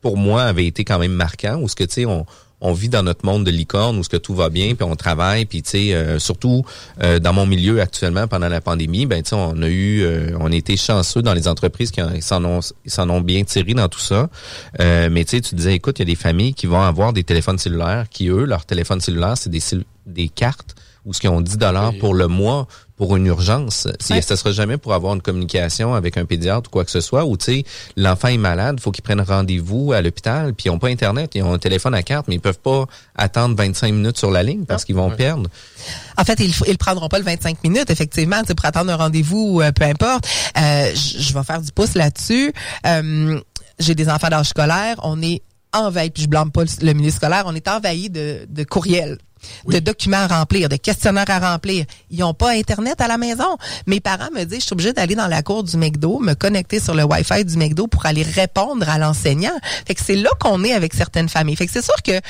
[0.00, 2.24] pour moi, avait été quand même marquant, où ce que, tu sais, on,
[2.60, 4.96] on vit dans notre monde de licorne où ce que tout va bien, puis on
[4.96, 6.64] travaille, puis tu sais, euh, surtout
[7.02, 10.36] euh, dans mon milieu actuellement pendant la pandémie, ben tu sais, on a eu, euh,
[10.40, 13.88] on a été chanceux dans les entreprises qui s'en ont, s'en ont bien tiré dans
[13.88, 14.28] tout ça.
[14.80, 17.12] Euh, mais tu sais, tu disais, écoute, il y a des familles qui vont avoir
[17.12, 19.60] des téléphones cellulaires, qui eux, leur téléphone cellulaire, c'est des
[20.06, 22.66] des cartes où ce qu'ils ont 10 dollars pour le mois
[22.98, 23.88] pour une urgence.
[24.00, 24.20] Si Ouais.
[24.22, 27.24] ça sera jamais pour avoir une communication avec un pédiatre ou quoi que ce soit,
[27.24, 27.64] ou tu sais,
[27.96, 31.42] l'enfant est malade, faut qu'ils prennent rendez-vous à l'hôpital, puis ils ont pas internet, ils
[31.42, 32.84] ont un téléphone à carte, mais ils peuvent pas
[33.16, 35.48] attendre 25 minutes sur la ligne parce qu'ils vont perdre.
[36.18, 39.70] En fait, ils, ils prendront pas le 25 minutes, effectivement, pour attendre un rendez-vous, euh,
[39.72, 40.26] peu importe.
[40.58, 42.52] Euh, je je vais faire du pouce là-dessus.
[42.86, 43.40] Euh,
[43.78, 44.96] J'ai des enfants d'âge scolaire.
[45.04, 48.46] On est envahi, puis je blâme pas le, le milieu scolaire, on est envahi de,
[48.48, 49.18] de courriels.
[49.66, 51.84] De documents à remplir, de questionnaires à remplir.
[52.10, 53.56] Ils n'ont pas Internet à la maison.
[53.86, 56.80] Mes parents me disent, je suis obligée d'aller dans la cour du McDo, me connecter
[56.80, 59.56] sur le Wi-Fi du McDo pour aller répondre à l'enseignant.
[59.86, 61.56] Fait que c'est là qu'on est avec certaines familles.
[61.56, 62.20] Fait que c'est sûr que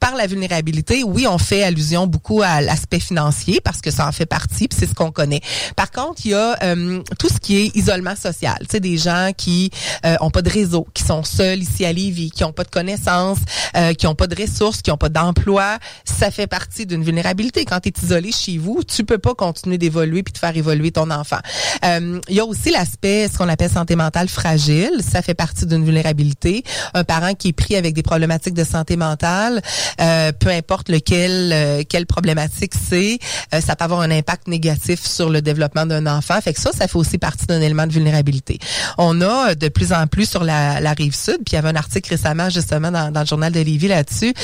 [0.00, 4.12] par la vulnérabilité, oui, on fait allusion beaucoup à l'aspect financier parce que ça en
[4.12, 5.40] fait partie, puis c'est ce qu'on connaît.
[5.76, 8.58] Par contre, il y a euh, tout ce qui est isolement social.
[8.60, 9.70] Tu sais, des gens qui
[10.04, 12.70] euh, ont pas de réseau, qui sont seuls ici à Lévis, qui ont pas de
[12.70, 13.38] connaissances,
[13.76, 15.78] euh, qui ont pas de ressources, qui ont pas d'emploi.
[16.04, 17.64] Ça fait partie d'une vulnérabilité.
[17.64, 20.90] Quand tu es isolé chez vous, tu peux pas continuer d'évoluer puis de faire évoluer
[20.90, 21.38] ton enfant.
[21.84, 25.00] Euh, il y a aussi l'aspect, ce qu'on appelle santé mentale fragile.
[25.00, 26.64] Ça fait partie d'une vulnérabilité.
[26.94, 29.62] Un parent qui est pris avec des problématiques de santé mentale,
[30.00, 33.18] euh, peu importe lequel, euh, quelle problématique c'est,
[33.54, 36.40] euh, ça peut avoir un impact négatif sur le développement d'un enfant.
[36.40, 38.58] Fait que ça, ça fait aussi partie d'un élément de vulnérabilité.
[38.96, 41.58] On a euh, de plus en plus sur la, la rive sud, puis il y
[41.58, 44.34] avait un article récemment justement dans, dans le journal de Lévis là-dessus.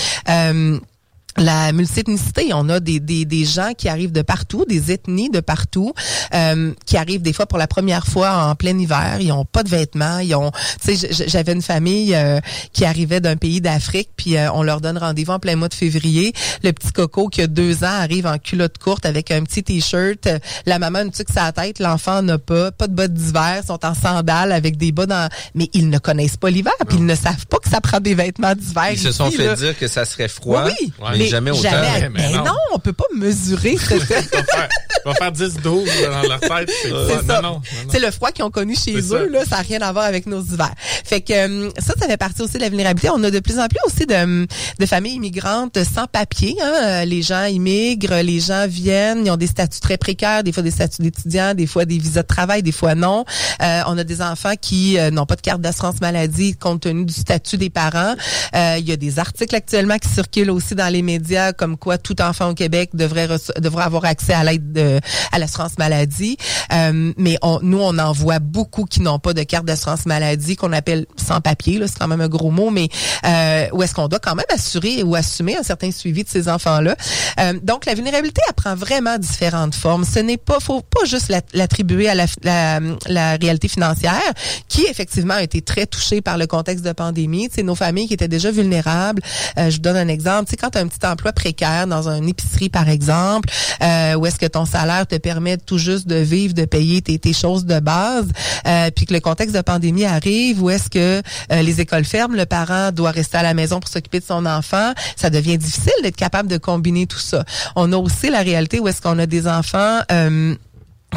[1.36, 2.50] La multiethnicité.
[2.54, 5.92] On a des, des, des gens qui arrivent de partout, des ethnies de partout,
[6.32, 9.16] euh, qui arrivent des fois pour la première fois en plein hiver.
[9.20, 10.20] Ils ont pas de vêtements.
[10.20, 12.40] Ils ont, tu sais, j'avais une famille euh,
[12.72, 15.74] qui arrivait d'un pays d'Afrique, puis euh, on leur donne rendez-vous en plein mois de
[15.74, 16.32] février.
[16.62, 20.28] Le petit coco qui a deux ans arrive en culotte courte avec un petit t-shirt.
[20.66, 23.84] La maman a une tuque sa tête, l'enfant n'a pas, pas de bottes d'hiver, sont
[23.84, 27.14] en sandales avec des bas dans, mais ils ne connaissent pas l'hiver, puis ils ne
[27.16, 28.90] savent pas que ça prend des vêtements d'hiver.
[28.92, 30.66] Ils se sont fait dire que ça serait froid.
[30.66, 31.62] Oui, mais jamais autant.
[31.62, 32.10] Jamais.
[32.10, 32.54] Mais, non.
[32.72, 33.76] on peut pas mesurer.
[35.04, 36.70] ça va faire 10-12 dans leur tête.
[36.82, 37.42] C'est ça.
[37.90, 40.26] C'est le froid qu'ils ont connu chez eux, là, ça n'a rien à voir avec
[40.26, 40.74] nos hivers.
[41.04, 43.10] Fait que euh, ça, ça fait partie aussi de la vulnérabilité.
[43.14, 44.46] On a de plus en plus aussi de,
[44.78, 46.56] de familles immigrantes sans papier.
[46.62, 47.04] Hein.
[47.04, 50.70] Les gens immigrent, les gens viennent, ils ont des statuts très précaires, des fois des
[50.70, 53.24] statuts d'étudiants, des fois des visas de travail, des fois non.
[53.62, 57.04] Euh, on a des enfants qui euh, n'ont pas de carte d'assurance maladie compte tenu
[57.04, 58.14] du statut des parents.
[58.54, 61.13] Il y a des articles actuellement qui circulent aussi dans les médias
[61.56, 65.00] comme quoi tout enfant au Québec devrait devrait avoir accès à l'aide de
[65.32, 66.36] à l'assurance maladie.
[66.72, 70.56] Euh, mais on, nous, on en voit beaucoup qui n'ont pas de carte d'assurance maladie,
[70.56, 71.80] qu'on appelle sans papier.
[71.86, 72.88] C'est quand même un gros mot, mais
[73.26, 76.48] euh, où est-ce qu'on doit quand même assurer ou assumer un certain suivi de ces
[76.48, 76.96] enfants-là.
[77.40, 80.04] Euh, donc, la vulnérabilité, elle prend vraiment différentes formes.
[80.04, 84.20] Ce n'est pas, faut pas juste l'attribuer à la, la, la, réalité financière,
[84.68, 87.48] qui effectivement a été très touchée par le contexte de pandémie.
[87.52, 89.22] C'est nos familles qui étaient déjà vulnérables.
[89.58, 90.46] Euh, je vous donne un exemple.
[90.46, 93.48] Tu sais, quand un petit emploi précaire dans une épicerie, par exemple,
[93.82, 97.32] euh, où est-ce que ton salaire te permet tout juste de vivre, de payer tes,
[97.32, 98.26] choses de base,
[98.66, 102.36] euh, puis que le contexte de pandémie arrive, où est-ce que euh, les écoles ferment,
[102.36, 105.92] le parent doit rester à la maison pour s'occuper de son enfant, ça devient difficile
[106.02, 107.44] d'être capable de combiner tout ça.
[107.76, 110.00] On a aussi la réalité où est-ce qu'on a des enfants...
[110.12, 110.54] Euh,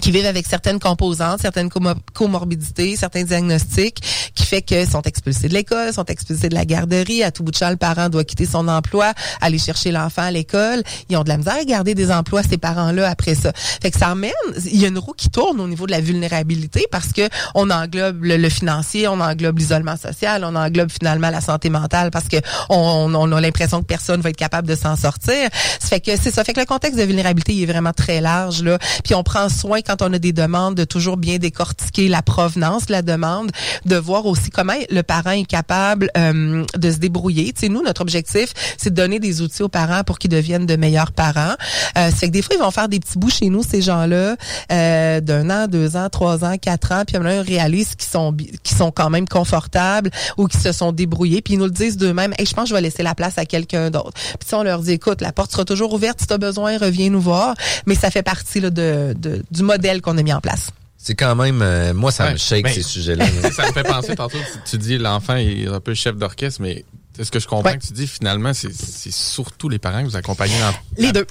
[0.01, 1.69] qui vivent avec certaines composantes, certaines
[2.13, 4.01] comorbidités, certains diagnostics,
[4.35, 7.23] qui fait que sont expulsés de l'école, sont expulsés de la garderie.
[7.23, 10.31] À tout bout de champ, le parent doit quitter son emploi, aller chercher l'enfant à
[10.31, 10.83] l'école.
[11.09, 13.51] Ils ont de la misère à garder des emplois, ces parents-là, après ça.
[13.81, 14.31] Fait que ça emmène,
[14.65, 17.69] il y a une roue qui tourne au niveau de la vulnérabilité parce que on
[17.69, 22.37] englobe le, financier, on englobe l'isolement social, on englobe finalement la santé mentale parce que
[22.69, 25.49] on, a l'impression que personne va être capable de s'en sortir.
[25.51, 26.43] Fait que c'est ça.
[26.43, 28.77] Fait que le contexte de vulnérabilité il est vraiment très large, là.
[29.03, 32.87] Puis on prend soin quand on a des demandes, de toujours bien décortiquer la provenance
[32.87, 33.51] de la demande,
[33.85, 37.53] de voir aussi comment le parent est capable euh, de se débrouiller.
[37.53, 40.65] Tu sais, nous, notre objectif, c'est de donner des outils aux parents pour qu'ils deviennent
[40.65, 41.55] de meilleurs parents.
[41.97, 44.35] Euh, c'est que des fois, ils vont faire des petits bouts chez nous, ces gens-là,
[44.71, 48.75] euh, d'un an, deux ans, trois ans, quatre ans, puis ils réalisent qu'ils sont qui
[48.75, 52.33] sont quand même confortables ou qui se sont débrouillés, puis ils nous le disent d'eux-mêmes.
[52.37, 54.11] Hey, je pense que je vais laisser la place à quelqu'un d'autre.
[54.39, 57.09] Puis on leur dit, écoute, la porte sera toujours ouverte si tu as besoin, reviens
[57.09, 57.55] nous voir.
[57.85, 60.71] Mais ça fait partie là, de, de, du modèle modèle qu'on a mis en place.
[60.97, 63.25] C'est quand même, euh, moi, ça me shake ces sujets-là.
[63.51, 66.83] ça me fait penser tantôt, tu dis l'enfant est un peu chef d'orchestre, mais
[67.19, 68.71] est-ce que je comprends que tu dis finalement, c'est
[69.11, 71.25] surtout les parents que vous accompagnez dans les deux.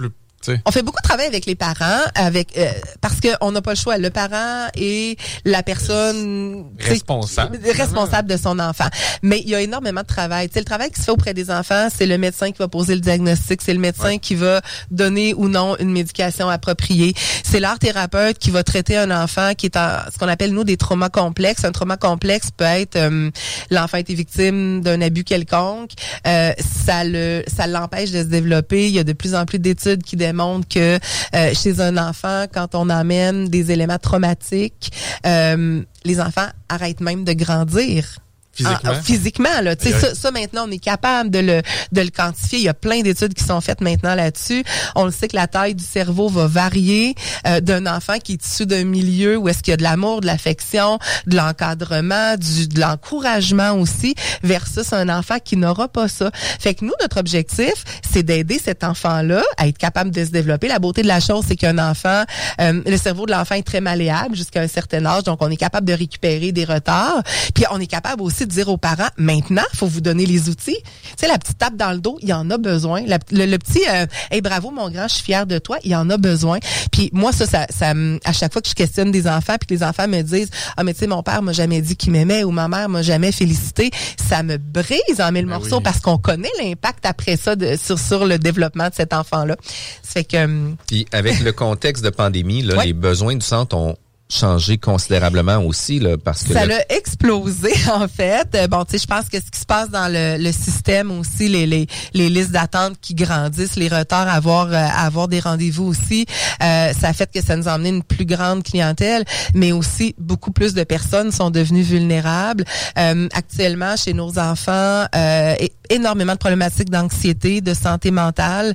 [0.64, 3.76] On fait beaucoup de travail avec les parents, avec euh, parce qu'on n'a pas le
[3.76, 3.98] choix.
[3.98, 8.88] Le parent est la personne responsable, responsable de son enfant.
[9.22, 10.48] Mais il y a énormément de travail.
[10.52, 12.94] C'est le travail qui se fait auprès des enfants, c'est le médecin qui va poser
[12.94, 17.14] le diagnostic, c'est le médecin qui va donner ou non une médication appropriée.
[17.44, 20.64] C'est l'art thérapeute qui va traiter un enfant qui est en ce qu'on appelle nous
[20.64, 21.64] des traumas complexes.
[21.64, 23.30] Un trauma complexe peut être euh,
[23.70, 25.90] l'enfant a été victime d'un abus quelconque,
[26.26, 26.52] euh,
[26.86, 28.88] ça le ça l'empêche de se développer.
[28.88, 30.98] Il y a de plus en plus d'études qui démontrent montre que
[31.34, 34.92] euh, chez un enfant, quand on amène des éléments traumatiques,
[35.26, 38.18] euh, les enfants arrêtent même de grandir.
[38.56, 38.92] Physiquement.
[38.94, 39.76] Ah, physiquement, là.
[39.76, 42.58] Tu sais, ça, ça, maintenant, on est capable de le, de le quantifier.
[42.58, 44.64] Il y a plein d'études qui sont faites maintenant là-dessus.
[44.94, 47.14] On le sait que la taille du cerveau va varier
[47.46, 50.22] euh, d'un enfant qui est issu d'un milieu où est-ce qu'il y a de l'amour,
[50.22, 56.30] de l'affection, de l'encadrement, du, de l'encouragement aussi, versus un enfant qui n'aura pas ça.
[56.58, 57.74] Fait que nous, notre objectif,
[58.10, 60.68] c'est d'aider cet enfant-là à être capable de se développer.
[60.68, 62.24] La beauté de la chose, c'est qu'un enfant,
[62.60, 65.56] euh, le cerveau de l'enfant est très malléable jusqu'à un certain âge, donc on est
[65.56, 67.22] capable de récupérer des retards.
[67.54, 70.78] Puis on est capable aussi dire aux parents, maintenant, faut vous donner les outils.
[70.82, 73.02] Tu sais, la petite tape dans le dos, il y en a besoin.
[73.02, 76.08] le, petit, euh, hey, bravo mon grand, je suis fier de toi, il y en
[76.10, 76.58] a besoin.
[76.92, 77.92] Puis moi, ça, ça, ça,
[78.24, 80.84] à chaque fois que je questionne des enfants, puis que les enfants me disent, ah
[80.84, 83.32] mais tu sais, mon père m'a jamais dit qu'il m'aimait ou ma mère m'a jamais
[83.32, 83.90] félicité,
[84.28, 87.98] ça me brise en mille ben morceaux parce qu'on connaît l'impact après ça de, sur
[87.98, 89.56] sur le développement de cet enfant-là.
[90.02, 90.72] Ça fait que.
[90.86, 93.96] Puis avec le contexte de pandémie, là, les besoins du centre ont
[94.28, 98.48] changé considérablement aussi là parce que ça le- l'a explosé en fait.
[98.54, 101.12] Euh, Bon, tu sais, je pense que ce qui se passe dans le, le système
[101.12, 105.28] aussi, les, les, les listes d'attente qui grandissent, les retards à avoir, euh, à avoir
[105.28, 106.26] des rendez-vous aussi,
[106.62, 110.14] euh, ça a fait que ça nous a amené une plus grande clientèle, mais aussi
[110.18, 112.64] beaucoup plus de personnes sont devenues vulnérables.
[112.98, 115.54] Euh, actuellement, chez nos enfants, euh,
[115.88, 118.74] énormément de problématiques d'anxiété, de santé mentale.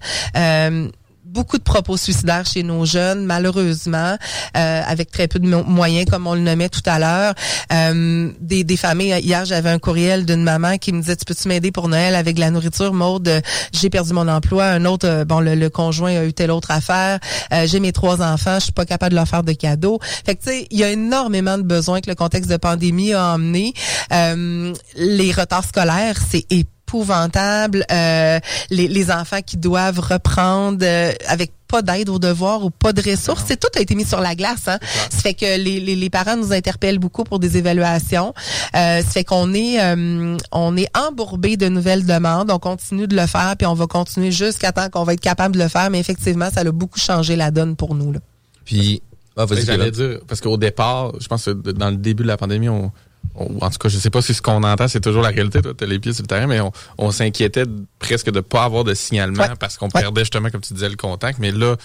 [1.33, 4.17] Beaucoup de propos suicidaires chez nos jeunes, malheureusement,
[4.57, 7.33] euh, avec très peu de mo- moyens, comme on le nommait tout à l'heure.
[7.71, 11.47] Euh, des, des familles, hier, j'avais un courriel d'une maman qui me disait, tu peux-tu
[11.47, 12.93] m'aider pour Noël avec la nourriture?
[12.93, 13.41] Maude,
[13.71, 14.65] j'ai perdu mon emploi.
[14.65, 17.19] Un autre, euh, bon, le, le conjoint a eu telle autre affaire.
[17.53, 19.99] Euh, j'ai mes trois enfants, je suis pas capable de leur faire de cadeaux.
[20.25, 23.13] Fait que, tu sais, il y a énormément de besoins que le contexte de pandémie
[23.13, 23.73] a emmené.
[24.11, 26.45] Euh, les retards scolaires, c'est
[26.91, 27.85] épouvantable.
[27.91, 32.91] Euh, les, les enfants qui doivent reprendre euh, avec pas d'aide aux devoirs ou pas
[32.91, 33.45] de ressources.
[33.47, 34.67] C'est tout a été mis sur la glace.
[34.67, 34.77] Hein?
[35.09, 38.33] Ça fait que les, les, les parents nous interpellent beaucoup pour des évaluations.
[38.75, 42.51] Euh, ça fait qu'on est euh, on est embourbé de nouvelles demandes.
[42.51, 45.55] On continue de le faire puis on va continuer jusqu'à temps qu'on va être capable
[45.55, 45.89] de le faire.
[45.89, 48.11] Mais effectivement, ça a beaucoup changé la donne pour nous.
[48.11, 48.19] Là.
[48.65, 49.01] puis
[49.37, 52.67] ah, J'allais dire, parce qu'au départ, je pense que dans le début de la pandémie,
[52.67, 52.91] on-
[53.35, 55.73] en tout cas, je sais pas si ce qu'on entend, c'est toujours la réalité, toi,
[55.75, 57.63] t'as les pieds sur le terrain, mais on, on s'inquiétait
[57.97, 59.49] presque de pas avoir de signalement Ouais.
[59.59, 60.01] parce qu'on Ouais.
[60.01, 61.39] perdait justement, comme tu disais, le contact.
[61.39, 61.75] Mais là,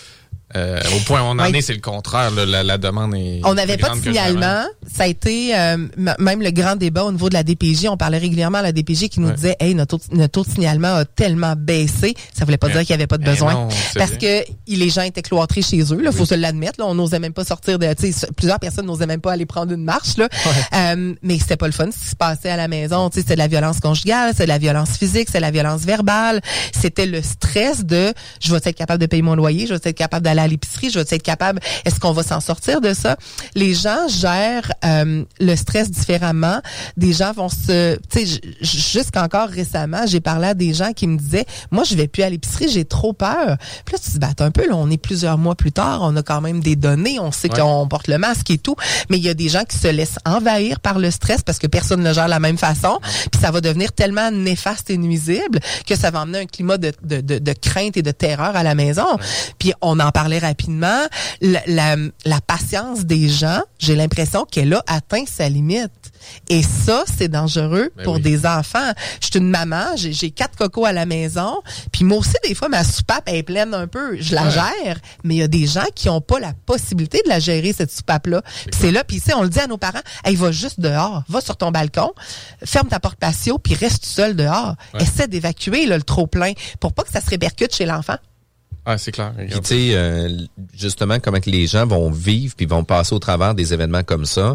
[0.54, 1.58] euh, au point où on en Ouais.
[1.58, 2.30] est, c'est le contraire.
[2.30, 3.40] là, la, la demande est.
[3.44, 4.64] On n'avait pas de signalement.
[4.90, 5.76] Ça a été euh,
[6.20, 7.88] même le grand débat au niveau de la DPJ.
[7.88, 9.34] On parlait régulièrement à la DPJ qui nous Ouais.
[9.34, 12.14] disait Hey, notre taux, notre taux de signalement a tellement baissé.
[12.32, 13.52] Ça voulait pas Mais- dire qu'il y avait pas de mais besoin.
[13.54, 16.00] non, parce que il- les gens étaient cloîtrés chez eux.
[16.00, 16.78] Là, faut se l'admettre.
[16.78, 17.92] Là, on n'osait même pas sortir de.
[17.94, 20.16] tu sais, Plusieurs personnes n'osaient même pas aller prendre une marche.
[20.16, 20.28] Là.
[20.74, 23.10] Euh, mais c'était pas le fun ce qui se passait à la maison.
[23.10, 25.50] Tu sais, C'était de la violence conjugale, c'est de la violence physique, c'est de la
[25.50, 26.40] violence verbale.
[26.72, 29.92] C'était le stress de je vais être capable de payer mon loyer, je vais être
[29.96, 31.60] capable d'aller à l'épicerie, je vais être capable.
[31.84, 33.16] Est-ce qu'on va s'en sortir de ça?
[33.54, 36.60] Les gens gèrent euh, le stress différemment.
[36.96, 41.16] Des gens vont se, tu sais, jusqu'encore récemment, j'ai parlé à des gens qui me
[41.18, 43.56] disaient, moi je vais plus à l'épicerie, j'ai trop peur.
[43.84, 46.14] Puis là tu te attends un peu, là, on est plusieurs mois plus tard, on
[46.16, 47.60] a quand même des données, on sait Ouais.
[47.60, 48.74] qu'on porte le masque et tout,
[49.08, 51.68] mais il y a des gens qui se laissent envahir par le stress parce que
[51.68, 52.98] personne ne le gère de la même façon,
[53.30, 56.92] puis ça va devenir tellement néfaste et nuisible que ça va emmener un climat de,
[57.04, 59.06] de, de, de crainte et de terreur à la maison.
[59.60, 61.06] Puis on en parlait rapidement,
[61.40, 65.90] la, la, la patience des gens, j'ai l'impression qu'elle a atteint sa limite.
[66.48, 68.22] Et ça, c'est dangereux Ben pour oui.
[68.22, 68.92] des enfants.
[69.20, 72.68] Je suis une maman, j'ai quatre cocos à la maison, puis moi aussi, des fois,
[72.68, 74.16] ma soupape elle est pleine un peu.
[74.20, 77.28] Je la gère, mais il y a des gens qui ont pas la possibilité de
[77.28, 78.42] la gérer, cette soupape-là.
[78.42, 80.80] Puis c'est là, puis tu sais, on le dit à nos parents, hey, va juste
[80.80, 82.12] dehors, va sur ton balcon,
[82.64, 84.74] ferme ta porte patio, puis reste seul dehors.
[84.94, 85.02] Ouais.
[85.02, 88.16] Essaie d'évacuer le trop-plein pour pas que ça se répercute chez l'enfant.
[88.88, 89.32] Ah, c'est clair.
[89.36, 90.28] Puis tu sais, euh,
[90.72, 94.24] justement, comment que les gens vont vivre puis vont passer au travers des événements comme
[94.24, 94.54] ça,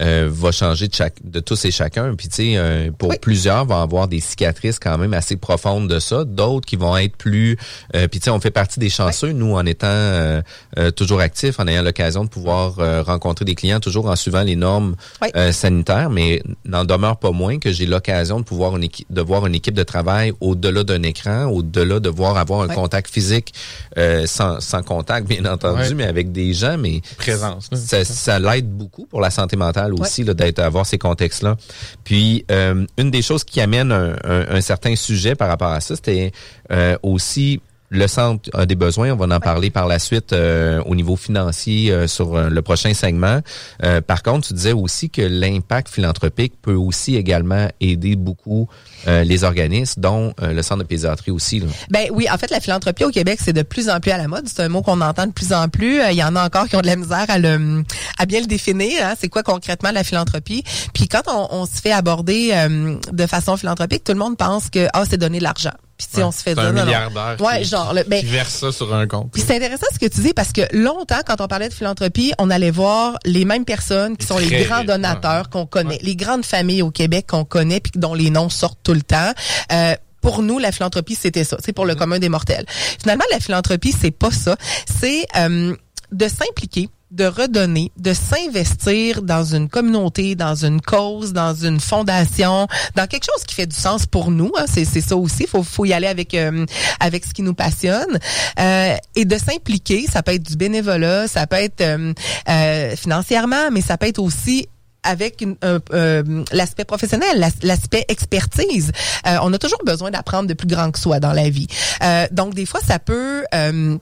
[0.00, 2.14] euh, va changer de, chaque, de tous et chacun.
[2.14, 3.16] Puis tu sais, euh, pour Oui.
[3.20, 6.24] plusieurs, vont avoir des cicatrices quand même assez profondes de ça.
[6.24, 7.58] D'autres qui vont être plus...
[7.94, 10.42] Euh, puis tu sais, on fait partie des chanceux, nous, en étant euh,
[10.78, 14.42] euh, toujours actifs, en ayant l'occasion de pouvoir euh, rencontrer des clients, toujours en suivant
[14.42, 15.28] les normes Oui.
[15.36, 19.20] euh, sanitaires, mais n'en demeure pas moins que j'ai l'occasion de pouvoir une équipe, de
[19.20, 22.74] voir une équipe de travail au-delà d'un écran, au-delà de voir avoir un Oui.
[22.74, 23.52] contact physique
[23.98, 27.68] euh, sans, sans contact, bien entendu, mais avec des gens, mais Présence.
[27.74, 31.56] ça, ça l'aide beaucoup pour la santé mentale aussi là, d'être avoir ces contextes-là.
[32.04, 35.80] Puis euh, une des choses qui amène un, un- un certain sujet par rapport à
[35.80, 36.32] ça, c'était
[36.70, 37.60] euh, aussi
[37.94, 39.12] le centre a des besoins.
[39.12, 42.62] On va en parler par la suite euh, au niveau financier euh, sur euh, le
[42.62, 43.40] prochain segment.
[43.82, 48.66] Euh, par contre, tu disais aussi que l'impact philanthropique peut aussi également aider beaucoup
[49.08, 51.60] euh, les organismes, dont euh, le centre de pédiatrie aussi.
[51.60, 51.66] Là.
[51.90, 54.28] Ben oui, en fait, la philanthropie au Québec, c'est de plus en plus à la
[54.28, 54.46] mode.
[54.48, 56.00] C'est un mot qu'on entend de plus en plus.
[56.00, 57.82] Euh, Il y en a encore qui ont de la misère à le,
[58.18, 59.04] à bien le définir.
[59.04, 59.14] Hein.
[59.18, 60.62] C'est quoi concrètement la philanthropie?
[60.94, 64.70] Puis quand on, on se fait aborder euh, de façon philanthropique, tout le monde pense
[64.70, 65.72] que ah c'est donner de l'argent.
[65.98, 66.24] Puis Ouais.
[66.24, 66.84] on se fait dire un non, non.
[66.86, 69.30] milliardaire Ouais, qui, genre, le- ben- qui verse ça sur un compte.
[69.32, 72.32] Puis c'est intéressant ce que tu dis parce que longtemps, quand on parlait de philanthropie,
[72.38, 75.50] on allait voir les mêmes personnes qui sont les grands donateurs ouais.
[75.52, 78.96] qu'on connaît, les grandes familles au Québec qu'on connaît puis dont les noms sortent tout
[78.96, 79.32] le temps.
[79.72, 81.56] Euh, pour nous, la philanthropie, c'était ça.
[81.64, 81.88] C'est pour Mm-hmm.
[81.88, 82.66] le commun des mortels.
[83.00, 84.56] Finalement, la philanthropie, c'est pas ça.
[85.00, 85.74] C'est euh,
[86.12, 92.66] de s'impliquer de redonner, de s'investir dans une communauté, dans une cause, dans une fondation,
[92.96, 94.50] dans quelque chose qui fait du sens pour nous.
[94.56, 94.64] Hein.
[94.66, 95.46] C'est, c'est ça aussi.
[95.46, 96.64] Faut, faut y aller avec euh,
[97.00, 98.18] avec ce qui nous passionne
[98.58, 100.06] Euh, et de s'impliquer.
[100.10, 102.14] Ça peut être du bénévolat, ça peut être euh,
[102.48, 104.68] euh, financièrement, mais ça peut être aussi
[105.02, 108.92] avec un- euh, l'aspect professionnel, l'as- l'aspect expertise.
[109.26, 111.66] Euh, on a toujours besoin d'apprendre de plus grand que soi dans la vie.
[112.02, 113.96] Euh, donc des fois, ça peut euh,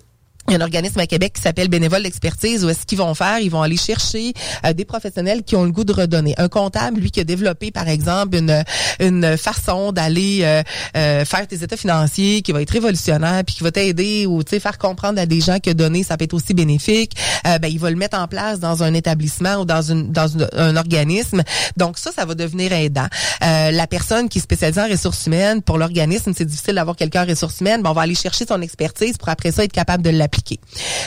[0.51, 3.15] il y a un organisme à Québec qui s'appelle Bénévole d'expertise où est-ce qu'ils vont
[3.15, 3.39] faire?
[3.39, 4.33] Ils vont aller chercher
[4.65, 6.35] euh, des professionnels qui ont le goût de redonner.
[6.39, 8.65] Un comptable, lui, qui a développé, par exemple, une,
[8.99, 10.63] une façon d'aller euh,
[10.97, 14.79] euh, faire tes états financiers, qui va être révolutionnaire, puis qui va t'aider ou faire
[14.79, 17.13] comprendre à des gens que donner, ça peut être aussi bénéfique.
[17.45, 20.77] ben, il va le mettre en place dans un établissement ou dans une dans un
[20.77, 21.43] organisme.
[21.77, 23.07] Donc ça, ça va devenir aidant.
[23.41, 27.29] la personne qui est spécialisée en ressources humaines, pour l'organisme, c'est difficile d'avoir quelqu'un en
[27.29, 30.11] ressources humaines, ben, on va aller chercher son expertise pour après ça être capable de
[30.11, 30.40] l'appliquer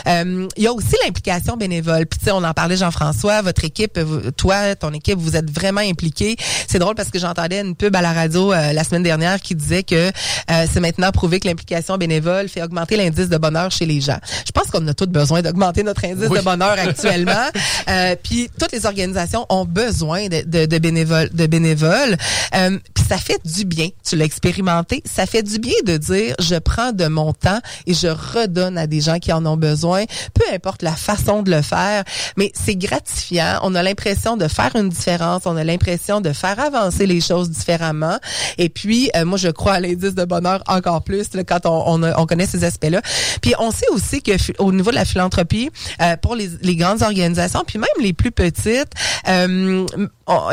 [0.08, 2.06] euh, il y a aussi l'implication bénévole.
[2.06, 4.00] Puis tu sais, on en parlait Jean-François, votre équipe,
[4.38, 6.36] toi, ton équipe, vous êtes vraiment impliqués.
[6.68, 9.56] C'est drôle parce que j'entendais une pub à la radio euh, la semaine dernière qui
[9.56, 13.86] disait que euh, c'est maintenant prouvé que l'implication bénévole fait augmenter l'indice de bonheur chez
[13.86, 14.20] les gens.
[14.46, 17.50] Je pense qu'on a tous besoin d'augmenter notre indice de bonheur actuellement.
[18.24, 21.30] puis toutes les organisations ont besoin de, de, de bénévoles.
[21.34, 22.18] De bénévoles.
[22.52, 23.90] puis ça fait du bien.
[24.08, 25.02] Tu l'as expérimenté.
[25.06, 28.88] Ça fait du bien de dire je prends de mon temps et je redonne à
[28.88, 30.04] des gens qui en ont besoin,
[30.34, 32.04] peu importe la façon de le faire,
[32.36, 33.60] mais c'est gratifiant.
[33.64, 37.50] On a l'impression de faire une différence, on a l'impression de faire avancer les choses
[37.50, 38.20] différemment.
[38.58, 42.26] Et puis, euh, moi, je crois à l'indice de bonheur encore plus quand on, on,
[42.26, 43.02] connaît ces aspects-là.
[43.42, 45.70] Puis, on sait aussi que au niveau de la philanthropie,
[46.02, 48.92] euh, pour les, les, grandes organisations, puis même les plus petites,
[49.30, 49.86] euh,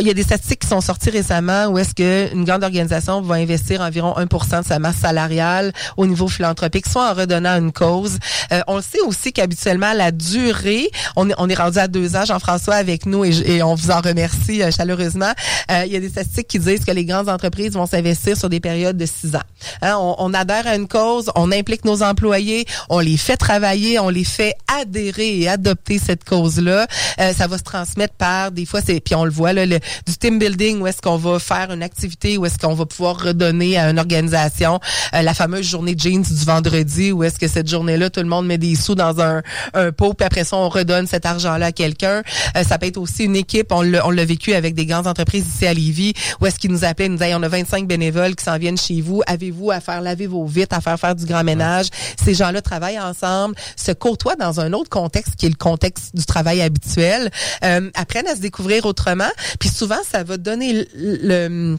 [0.00, 3.20] il y a des statistiques qui sont sorties récemment où est-ce que une grande organisation
[3.20, 7.72] va investir environ 1% de sa masse salariale au niveau philanthropique, soit en redonnant une
[7.72, 8.18] cause.
[8.52, 12.16] Euh, on le sait aussi qu'habituellement la durée, on est, on est rendu à deux
[12.16, 15.32] ans, Jean-François avec nous et, et, on vous en remercie euh, chaleureusement.
[15.70, 18.48] Euh, il y a des statistiques qui disent que les grandes entreprises vont s'investir sur
[18.48, 19.42] des périodes de six ans.
[19.82, 23.98] Hein, on, on, adhère à une cause, on implique nos employés, on les fait travailler,
[23.98, 26.86] on les fait adhérer et adopter cette cause-là.
[27.18, 29.78] ça va se transmettre par des fois, c'est puis on le voit là, du
[30.18, 33.78] team building où est-ce qu'on va faire une activité, où est-ce qu'on va pouvoir redonner
[33.78, 34.80] à une organisation
[35.14, 38.39] euh, la fameuse journée jeans du vendredi, où est-ce que cette journée-là, tout le monde
[38.46, 39.42] met des sous dans un,
[39.74, 42.22] un pot, puis après ça, on redonne cet argent-là à quelqu'un.
[42.56, 45.66] Euh, ça peut être aussi une équipe, on l'a vécu avec des grandes entreprises ici
[45.66, 48.44] à Lévis, où est-ce qu'ils nous appelaient, ils nous disaient, on a 25 bénévoles qui
[48.44, 51.44] s'en viennent chez vous, avez-vous à faire laver vos vitres, à faire faire du grand
[51.44, 51.86] ménage?
[52.22, 56.24] Ces gens-là travaillent ensemble, se côtoient dans un autre contexte qui est le contexte du
[56.24, 57.30] travail habituel,
[57.64, 59.30] euh, apprennent à se découvrir autrement.
[59.58, 61.76] Puis souvent, ça va donner le,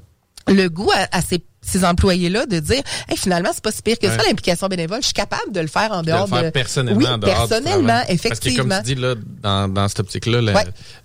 [0.47, 3.99] le, goût à, à ces ces employés-là de dire hey, finalement c'est pas si pire
[3.99, 4.18] que ça.
[4.18, 7.07] L'implication bénévole je suis capable de le faire en dehors de, le faire personnellement oui,
[7.07, 10.41] en dehors personnellement effectivement parce que comme tu dis là dans, dans cette optique là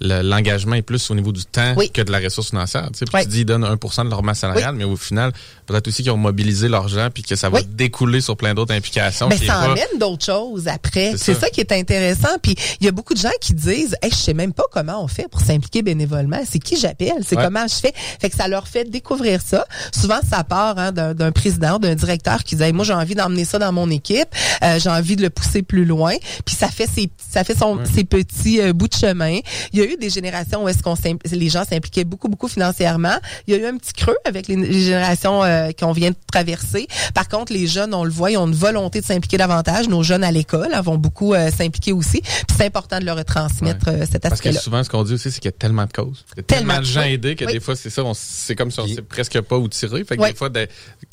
[0.01, 2.89] l'engagement est plus au niveau du temps que de la ressource financière.
[2.93, 5.33] Tu sais tu dis ils donnent 1% de leur masse salariale mais au final
[5.67, 9.29] peut-être aussi qu'ils ont mobilisé l'argent puis que ça va découler sur plein d'autres implications
[9.29, 11.15] mais ça amène d'autres choses après.
[11.17, 11.51] C'est ça.
[11.51, 14.35] qui est intéressant puis il y a beaucoup de gens qui disent hey, je sais
[14.35, 16.41] même pas comment on fait pour s'impliquer bénévolement.
[16.49, 17.23] C'est qui j'appelle?
[17.27, 17.93] C'est comment je fais?
[18.21, 19.67] Fait que ça leur fait découvrir ça.
[19.93, 23.59] Souvent ça part hein, d'un président, d'un directeur qui disait moi j'ai envie d'emmener ça
[23.59, 24.29] dans mon équipe,
[24.63, 27.79] euh, j'ai envie de le pousser plus loin, puis ça fait ses ça fait son
[27.85, 29.39] ses petits euh, bouts de chemin.
[29.73, 30.95] Il y a eu des générations où est-ce qu'on
[31.31, 33.17] les gens s'impliquaient beaucoup beaucoup financièrement.
[33.47, 36.87] Il y a eu un petit creux avec les, générations euh, qu'on vient de traverser.
[37.15, 39.89] Par contre, les jeunes, on le voit, ils ont une volonté de s'impliquer davantage.
[39.89, 42.21] Nos jeunes à l'école hein, vont beaucoup s'impliquer aussi.
[42.21, 44.31] Puis c'est important de leur retransmettre cet aspect-là.
[44.31, 46.39] Parce que souvent, ce qu'on dit aussi, c'est qu'il y a tellement de causes, il
[46.39, 48.87] y a tellement, de gens aidés que des fois, c'est ça, c'est comme si on
[48.87, 50.05] sait presque pas où tirer.
[50.05, 50.51] Fait que des fois,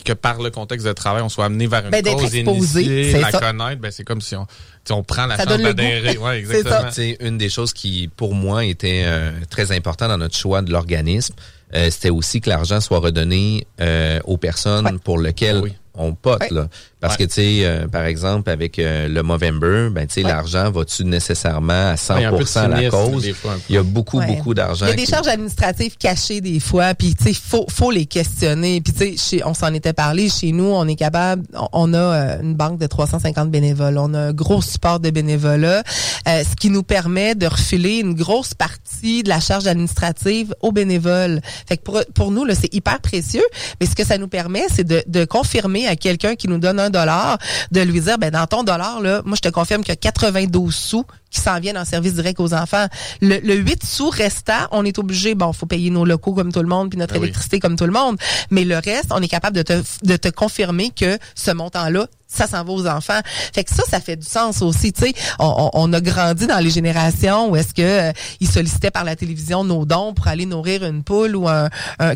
[0.06, 3.32] que par le contexte de travail, on soit amené vers une ben, cause initiée, la
[3.32, 4.46] connaître, ben, c'est comme si on,
[4.90, 6.18] on prend la chance d'adhérer.
[6.18, 6.92] Ouais, exactement.
[6.92, 10.72] c'est une des choses qui, pour moi, était euh, très important dans notre choix de
[10.72, 11.36] l'organisme.
[11.74, 15.64] Euh, c'était aussi que l'argent soit redonné euh, aux personnes pour lesquelles
[15.96, 16.50] on pote.
[16.52, 16.68] Là.
[17.04, 20.72] Parce que, tu sais, euh, par exemple, avec euh, le Movember, ben, tu sais, l'argent
[20.72, 23.30] va-tu nécessairement à 100 à la cause?
[23.68, 24.86] Il y a beaucoup, beaucoup d'argent.
[24.86, 28.06] Il y a des charges administratives cachées des fois, puis, tu sais, faut, faut les
[28.06, 28.80] questionner.
[28.80, 31.44] Puis, tu sais, on s'en était parlé, chez nous, on est capable,
[31.74, 33.98] on, a euh, une banque de 350 bénévoles.
[33.98, 35.84] On a un gros support de bénévolat,
[36.26, 41.42] ce qui nous permet de refiler une grosse partie de la charge administrative aux bénévoles.
[41.68, 43.44] Fait que pour, pour nous, là, c'est hyper précieux,
[43.82, 46.80] mais ce que ça nous permet, c'est de, de confirmer à quelqu'un qui nous donne
[46.80, 47.38] un dollar,
[47.72, 49.98] de lui dire, ben dans ton dollar, là, moi je te confirme qu'il y a
[49.98, 52.86] 92 sous qui s'en viennent en service direct aux enfants.
[53.22, 56.62] Le, le 8 sous restant, on est obligé, bon, faut payer nos locaux comme tout
[56.62, 58.18] le monde, puis notre ben électricité comme tout le monde,
[58.52, 62.48] mais le reste, on est capable de te, de te confirmer que ce montant-là, ça
[62.48, 63.20] s'en va aux enfants.
[63.54, 64.94] Fait que ça, ça fait du sens aussi.
[64.94, 68.92] Tu sais, on, on, a grandi dans les générations où est-ce que euh, ils sollicitaient
[68.92, 71.70] par la télévision nos dons pour aller nourrir une poule ou un,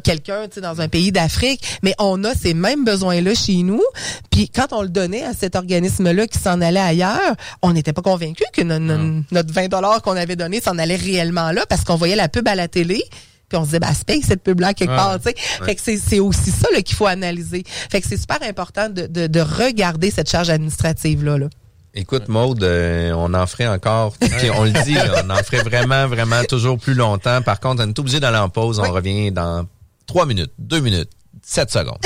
[0.04, 1.80] quelqu'un, tu sais, dans un pays d'Afrique.
[1.84, 3.84] Mais on a ces mêmes besoins-là chez nous.
[4.32, 8.02] Puis quand on le donnait à cet organisme-là qui s'en allait ailleurs, on n'était pas
[8.02, 12.16] convaincu que notre 20 dollars qu'on avait donné s'en allait réellement là parce qu'on voyait
[12.16, 13.04] la pub à la télé
[13.50, 15.82] puis on se disait bah c'est cette pub là quelque part tu sais fait que
[15.82, 20.12] c'est aussi ça qu'il faut analyser fait que c'est super important de, de, de regarder
[20.12, 21.48] cette charge administrative là, là.
[21.94, 24.14] Écoute, Maude, euh, on en ferait encore,
[24.56, 24.96] on le dit,
[25.26, 27.42] on en ferait vraiment, vraiment toujours plus longtemps.
[27.42, 28.78] Par contre, on est obligé d'aller en pause.
[28.80, 29.66] On revient dans
[30.06, 31.10] trois minutes, deux minutes,
[31.42, 31.98] sept secondes.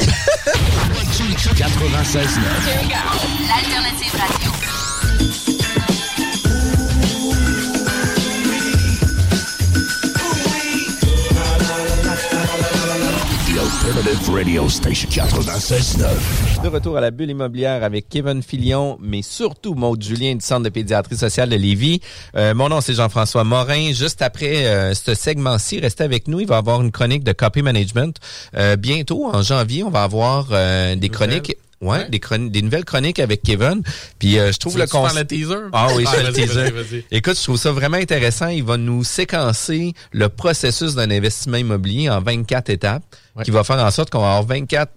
[1.57, 2.29] 96
[3.49, 5.60] L'alternative radio.
[13.83, 15.09] Radio Station
[16.63, 20.61] De retour à la bulle immobilière avec Kevin Filion, mais surtout Maude Julien du Centre
[20.65, 21.99] de pédiatrie sociale de Lévis.
[22.35, 23.91] Euh, mon nom, c'est Jean-François Morin.
[23.91, 26.39] Juste après euh, ce segment-ci, restez avec nous.
[26.41, 28.17] Il va y avoir une chronique de copy management.
[28.55, 30.49] Euh, bientôt, en janvier, on va avoir
[30.95, 33.81] des chroniques Ouais, Des, des nouvelles chroniques avec Kevin.
[34.19, 35.31] Puis euh, je trouve le concept.
[35.31, 35.55] teaser?
[35.73, 37.03] Ah oui, c'est le teaser.
[37.09, 38.49] Écoute, je trouve ça vraiment intéressant.
[38.49, 43.03] Il va nous séquencer le processus d'un investissement immobilier en 24 étapes,
[43.43, 44.91] qui va faire en sorte qu'on va avoir 24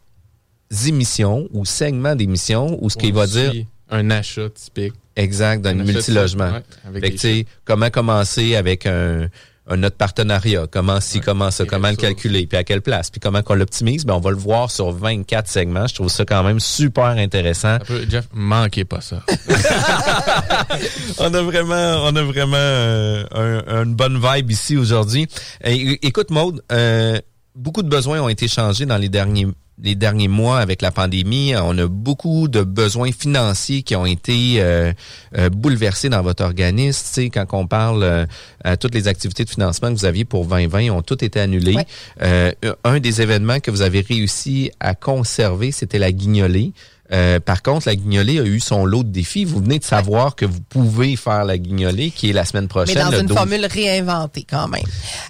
[0.86, 3.52] émissions ou segments d'émissions ou ce qu'il va dire
[3.90, 4.94] un achat typique.
[5.16, 6.50] Exact, d'un multilogement.
[6.92, 9.28] Ouais, fait que, comment commencer avec un
[9.66, 13.18] un autre partenariat, comment si, comment ça, comment le calculer, puis à quelle place, puis
[13.20, 15.86] comment qu'on l'optimise, ben on va le voir sur 24 segments.
[15.86, 17.78] Je trouve ça quand même super intéressant.
[18.08, 19.22] Jeff, manquez pas ça.
[21.18, 25.28] on a vraiment, on a vraiment euh, une bonne vibe ici aujourd'hui.
[25.62, 27.18] Écoute, Maude, euh,
[27.54, 29.46] beaucoup de besoins ont été changés dans les derniers
[29.82, 34.56] les derniers mois avec la pandémie, on a beaucoup de besoins financiers qui ont été
[34.58, 34.92] euh,
[35.36, 37.02] euh, bouleversés dans votre organisme.
[37.04, 38.26] Tu sais, quand on parle euh,
[38.62, 41.76] à toutes les activités de financement que vous aviez pour 2020 ont toutes été annulées.
[42.20, 46.72] un des événements que vous avez réussi à conserver, c'était la guignolée.
[47.12, 49.44] Euh, par contre, la guignolée a eu son lot de défis.
[49.44, 52.96] Vous venez de savoir que vous pouvez faire la guignolée, qui est la semaine prochaine.
[52.96, 54.82] Mais dans une formule réinventée quand même.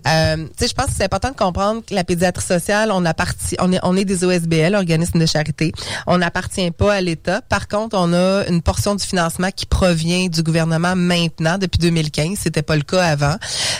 [0.06, 3.72] Euh, je pense que c'est important de comprendre que la pédiatrie sociale, on appartient, on
[3.72, 5.72] est, on est des OSBL, organismes de charité.
[6.06, 7.40] On n'appartient pas à l'État.
[7.42, 12.38] Par contre, on a une portion du financement qui provient du gouvernement maintenant, depuis 2015.
[12.38, 13.36] C'était pas le cas avant.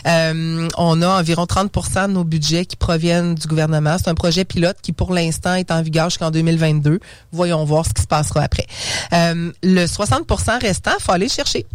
[0.07, 3.97] Euh, on a environ 30% de nos budgets qui proviennent du gouvernement.
[3.99, 7.01] C'est un projet pilote qui, pour l'instant, est en vigueur jusqu'en 2022.
[7.33, 8.67] Voyons voir ce qui se passera après.
[9.13, 11.67] Euh, le 60% restant, faut aller chercher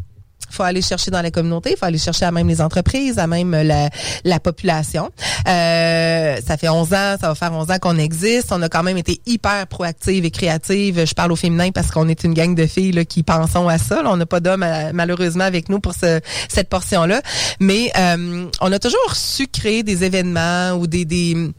[0.50, 3.28] faut aller chercher dans la communauté, il faut aller chercher à même les entreprises, à
[3.28, 3.90] même la,
[4.24, 5.10] la population.
[5.48, 8.52] Euh, ça fait 11 ans, ça va faire 11 ans qu'on existe.
[8.52, 11.06] On a quand même été hyper proactive et créative.
[11.06, 13.78] Je parle au féminin parce qu'on est une gang de filles là, qui pensons à
[13.78, 14.02] ça.
[14.06, 17.22] on n'a pas d'hommes euh, malheureusement avec nous pour ce, cette portion-là.
[17.60, 21.52] Mais euh, on a toujours su créer des événements ou des, des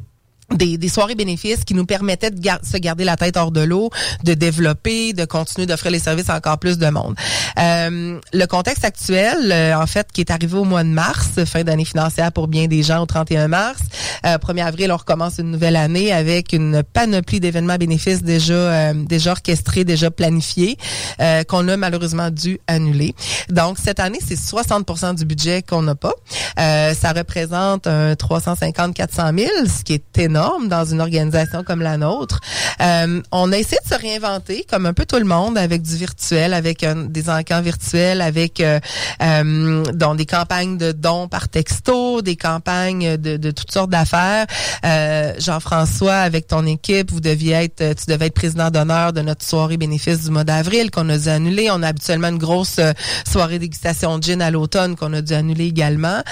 [0.54, 3.90] des, des, soirées bénéfices qui nous permettaient de se garder la tête hors de l'eau,
[4.24, 7.14] de développer, de continuer d'offrir les services à encore plus de monde.
[7.58, 11.62] Euh, le contexte actuel, euh, en fait, qui est arrivé au mois de mars, fin
[11.62, 13.80] d'année financière pour bien des gens au 31 mars.
[14.26, 18.92] Euh, 1er avril, on recommence une nouvelle année avec une panoplie d'événements bénéfices déjà euh,
[18.94, 20.76] déjà orchestrés, déjà planifiés,
[21.20, 23.14] euh, qu'on a malheureusement dû annuler.
[23.48, 26.14] Donc cette année, c'est 60% du budget qu'on n'a pas.
[26.56, 32.40] ça représente un 350-400 000, ce qui est énorme dans une organisation comme la nôtre.
[32.80, 35.96] Euh, on a essayé de se réinventer, comme un peu tout le monde, avec du
[35.96, 38.80] virtuel, avec des encans virtuels, avec euh,
[39.22, 39.82] euh,
[40.14, 44.46] des campagnes de dons par texto, des campagnes de, de toutes sortes d'affaires.
[44.84, 49.44] Euh, Jean-François, avec ton équipe, vous deviez être, tu devais être président d'honneur de notre
[49.44, 51.68] soirée bénéfice du mois d'avril qu'on a dû annuler.
[51.70, 52.92] On a habituellement une grosse euh,
[53.26, 56.22] soirée dégustation de gin à l'automne qu'on a dû annuler également.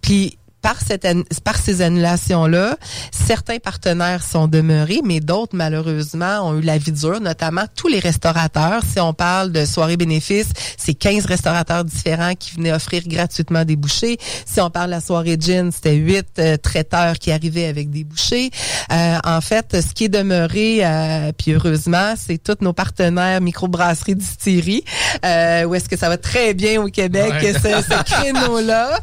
[0.00, 1.06] Puis par, cette,
[1.44, 2.76] par ces annulations-là,
[3.12, 8.00] certains partenaires sont demeurés, mais d'autres, malheureusement, ont eu la vie dure, notamment tous les
[8.00, 8.82] restaurateurs.
[8.82, 13.76] Si on parle de soirée bénéfice, c'est 15 restaurateurs différents qui venaient offrir gratuitement des
[13.76, 14.18] bouchées.
[14.44, 18.02] Si on parle de la soirée gin, c'était 8 euh, traiteurs qui arrivaient avec des
[18.02, 18.50] bouchées.
[18.90, 24.16] Euh, en fait, ce qui est demeuré, euh, puis heureusement, c'est tous nos partenaires microbrasseries
[24.16, 24.82] distilleries,
[25.24, 28.98] euh, où est-ce que ça va très bien au Québec, ce, ce créneau-là.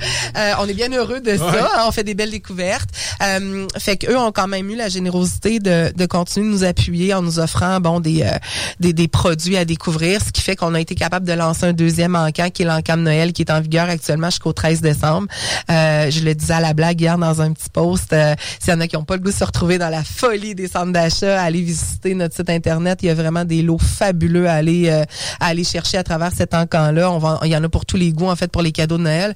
[0.60, 2.90] on est bien heureux de Hein, on fait des belles découvertes.
[3.22, 7.14] Euh, fait qu'eux ont quand même eu la générosité de, de continuer de nous appuyer
[7.14, 8.32] en nous offrant bon des, euh,
[8.80, 11.74] des, des produits à découvrir, ce qui fait qu'on a été capable de lancer un
[11.74, 15.28] deuxième encamp qui est l'encamp de Noël qui est en vigueur actuellement jusqu'au 13 décembre.
[15.70, 18.14] Euh, je le disais à la blague hier dans un petit post.
[18.14, 20.04] Euh, S'il y en a qui n'ont pas le goût de se retrouver dans la
[20.04, 23.00] folie des centres d'achat, aller visiter notre site internet.
[23.02, 25.04] Il y a vraiment des lots fabuleux à aller euh,
[25.40, 27.12] à aller chercher à travers cet encamp-là.
[27.12, 28.98] On va, il y en a pour tous les goûts en fait pour les cadeaux
[28.98, 29.34] de Noël.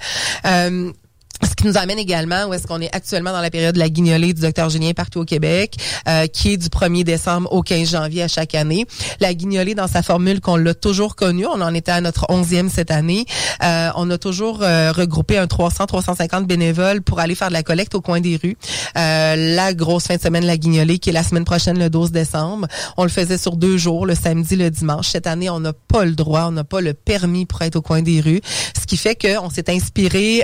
[1.44, 3.90] Euh, qui nous amène également où est-ce qu'on est actuellement dans la période de la
[3.90, 5.76] guignolée du docteur Julien partout au Québec,
[6.08, 8.86] euh, qui est du 1er décembre au 15 janvier à chaque année.
[9.20, 12.70] La guignolée dans sa formule qu'on l'a toujours connue, on en était à notre 11e
[12.70, 13.26] cette année.
[13.64, 17.96] Euh, on a toujours euh, regroupé un 300-350 bénévoles pour aller faire de la collecte
[17.96, 18.56] au coin des rues.
[18.96, 22.68] la grosse fin de semaine la guignolée qui est la semaine prochaine, le 12 décembre.
[22.98, 25.10] On le faisait sur deux jours, le samedi, le dimanche.
[25.10, 27.82] Cette année, on n'a pas le droit, on n'a pas le permis pour être au
[27.82, 28.42] coin des rues,
[28.80, 30.44] ce qui fait qu'on s'est inspiré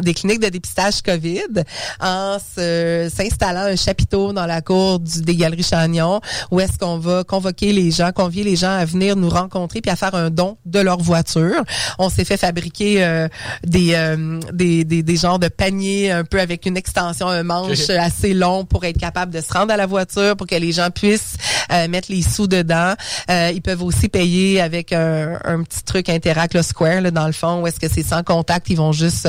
[0.00, 1.64] des cliniques de dépistage COVID
[2.00, 7.24] en s'installant un chapiteau dans la cour du, des Galeries Chagnon où est-ce qu'on va
[7.24, 10.56] convoquer les gens, convier les gens à venir nous rencontrer puis à faire un don
[10.64, 11.62] de leur voiture.
[11.98, 13.28] On s'est fait fabriquer euh,
[13.64, 17.90] des, euh, des, des, des, genres de paniers un peu avec une extension, un manche
[17.90, 20.90] assez long pour être capable de se rendre à la voiture, pour que les gens
[20.90, 21.36] puissent
[21.72, 22.94] euh, mettre les sous dedans.
[23.28, 27.60] ils peuvent aussi payer avec un, un petit truc Interact Square là, dans le fond
[27.60, 29.28] où est-ce que c'est sans contact, ils vont juste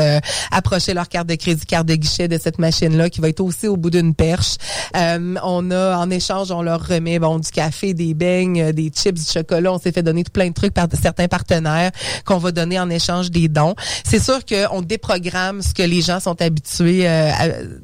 [0.68, 3.70] approcher leur carte de crédit, carte de guichet de cette machine-là qui va être aussi
[3.70, 4.58] au bout d'une perche.
[4.98, 8.92] Euh, on a, en échange, on leur remet bon du café, des beignes, euh, des
[8.94, 9.72] chips, du chocolat.
[9.72, 11.92] On s'est fait donner tout plein de trucs par certains partenaires
[12.26, 13.76] qu'on va donner en échange des dons.
[14.04, 17.32] C'est sûr qu'on déprogramme ce que les gens sont habitués euh,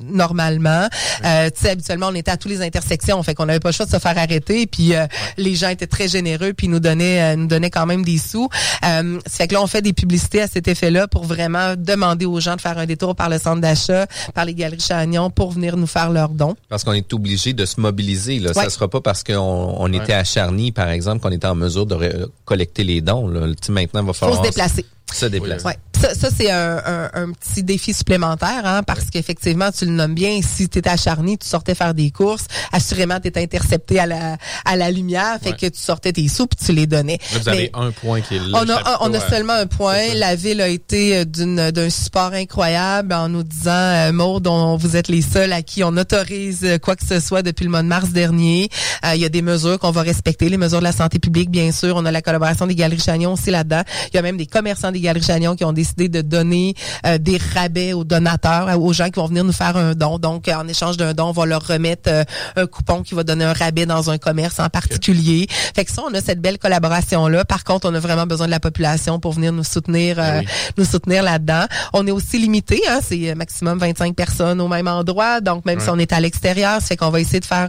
[0.01, 0.89] normalement.
[1.23, 3.73] Euh, tu sais, habituellement, on était à toutes les intersections, fait qu'on n'avait pas le
[3.73, 4.67] choix de se faire arrêter.
[4.67, 4.91] Puis
[5.37, 8.49] les gens étaient très généreux, puis nous donnaient, nous donnaient quand même des sous.
[8.85, 12.39] Euh, fait que là, on fait des publicités à cet effet-là pour vraiment demander aux
[12.39, 15.77] gens de faire un détour par le centre d'achat, par les galeries Chagnon pour venir
[15.77, 16.55] nous faire leurs dons.
[16.69, 18.39] Parce qu'on est obligé de se mobiliser.
[18.39, 18.53] Là.
[18.53, 21.85] Ça sera pas parce qu'on on était à Charny, par exemple, qu'on était en mesure
[21.85, 23.27] de collecter les dons.
[23.27, 23.47] Là.
[23.69, 24.37] Maintenant, il va falloir...
[24.37, 24.85] Faut se déplacer.
[25.13, 25.65] Se déplacer.
[25.65, 25.77] Ouais
[26.13, 30.67] ça, c'est un, un, petit défi supplémentaire, hein, parce qu'effectivement, tu le nommes bien, si
[30.67, 34.37] tu étais à Charny, tu sortais faire des courses, assurément, tu étais intercepté à la,
[34.65, 37.19] à la lumière, fait que tu sortais tes sous puis tu les donnais.
[37.31, 38.59] vous avez un point qui est là.
[38.61, 40.13] On a, on a seulement un point.
[40.15, 44.75] La ville a été euh, d'une d'un support incroyable en nous disant, euh, Maud, on,
[44.77, 47.83] vous êtes les seuls à qui on autorise quoi que ce soit depuis le mois
[47.83, 48.69] de mars dernier.
[49.05, 51.49] Euh, il y a des mesures qu'on va respecter, les mesures de la santé publique,
[51.49, 51.95] bien sûr.
[51.95, 53.83] On a la collaboration des Galeries Chagnon aussi là-dedans.
[54.11, 56.75] Il y a même des commerçants des Galeries Chagnon qui ont décidé de donner
[57.05, 60.17] euh, des rabais aux donateurs, aux gens qui vont venir nous faire un don.
[60.17, 62.23] Donc, en échange d'un don, on va leur remettre euh,
[62.55, 65.47] un coupon qui va donner un rabais dans un commerce en particulier.
[65.75, 67.45] Fait que ça, on a cette belle collaboration-là.
[67.45, 70.41] Par contre, on a vraiment besoin de la population pour venir nous soutenir, euh,
[70.77, 71.65] nous soutenir là-dedans.
[71.93, 75.41] On est aussi limité, hein, c'est maximum 25 personnes au même endroit.
[75.41, 77.67] Donc, même si on est à l'extérieur, c'est qu'on va essayer de faire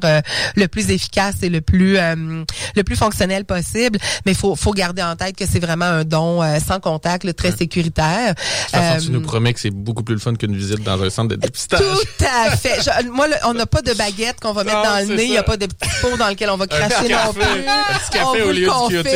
[0.56, 3.98] le plus efficace et le plus le plus fonctionnel possible.
[4.26, 7.34] Mais il faut, faut garder en tête que c'est vraiment un don sans contact, le
[7.34, 8.34] très sécuritaire.
[8.34, 10.82] De toute façon, tu nous euh, promets que c'est beaucoup plus le fun qu'une visite
[10.82, 11.80] dans un centre de dépistage.
[11.80, 12.78] Tout à fait.
[13.10, 15.24] moi, on n'a pas de baguette qu'on va mettre dans le nez.
[15.24, 17.42] Il n'y a pas de petit pot dans lequel on va cracher non plus.
[17.42, 19.10] Un petit café au lieu du.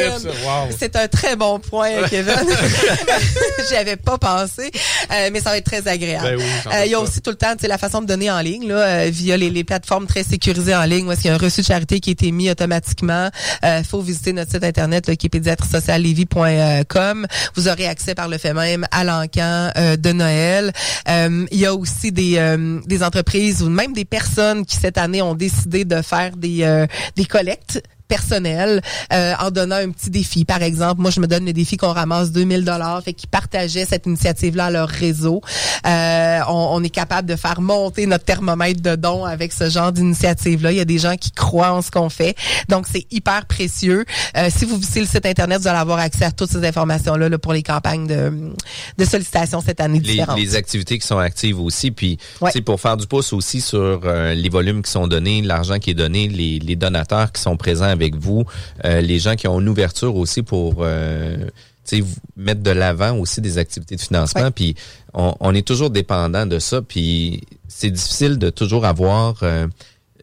[0.79, 2.35] C'est un très bon point, Kevin.
[3.69, 4.71] J'y avais pas pensé,
[5.13, 6.39] euh, mais ça va être très agréable.
[6.39, 8.69] Ben euh, il y a aussi tout le temps la façon de donner en ligne,
[8.69, 11.39] là, via les, les, plateformes très sécurisées en ligne, où est-ce qu'il y a un
[11.39, 13.29] reçu de charité qui a été mis automatiquement.
[13.63, 17.27] Il faut visiter notre site internet là, qui est pédiatresociallevy.com.
[17.55, 20.73] Vous aurez accès par le fait même à l'encan euh, de Noël.
[21.09, 24.99] Euh, il y a aussi des, euh, des entreprises ou même des personnes qui cette
[24.99, 26.87] année ont décidé de faire des,
[27.17, 28.83] des collectes personnel
[29.13, 30.45] euh, en donnant un petit défi.
[30.45, 33.85] Par exemple, moi, je me donne le défi qu'on ramasse 2000 dollars, fait qu'ils partageaient
[33.85, 35.43] cette initiative-là à leur réseau.
[35.87, 39.93] Euh, on, on, est capable de faire monter notre thermomètre de dons avec ce genre
[39.93, 40.73] d'initiative-là.
[40.73, 42.35] Il y a des gens qui croient en ce qu'on fait,
[42.69, 44.05] donc c'est hyper précieux.
[44.37, 47.29] Euh, si vous visitez le site internet, vous allez avoir accès à toutes ces informations-là
[47.29, 48.33] là, pour les campagnes de,
[48.97, 52.19] de sollicitation cette année les, Les activités qui sont actives aussi, puis
[52.53, 55.91] c'est pour faire du pouce aussi sur euh, les volumes qui sont donnés, l'argent qui
[55.91, 58.45] est donné, les, les donateurs qui sont présents avec vous,
[58.85, 61.37] euh, les gens qui ont une ouverture aussi pour euh,
[62.37, 64.51] mettre de l'avant aussi des activités de financement.
[64.51, 64.75] Puis
[65.15, 66.83] on, est toujours dépendant de ça.
[66.83, 69.67] Puis c'est difficile de toujours avoir euh,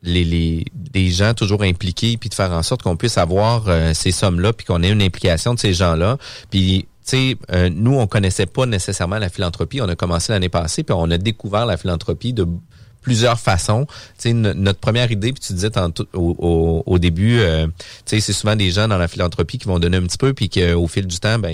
[0.03, 3.65] les, les, des gens toujours impliqués, puis de faire en sorte qu'on puisse avoir
[3.95, 6.17] ces sommes-là, puis qu'on ait une implication de ces gens-là.
[6.51, 9.81] Puis tu sais, nous, on connaissait pas nécessairement la philanthropie.
[9.81, 12.45] On a commencé l'année passée, puis on a découvert la philanthropie de
[13.05, 13.85] plusieurs façons.
[14.17, 18.19] Tu sais, notre première idée, puis tu disais tantôt, au, au, début, euh, tu sais,
[18.19, 20.87] c'est souvent des gens dans la philanthropie qui vont donner un petit peu, puis qu'au
[20.87, 21.51] fil du temps, ben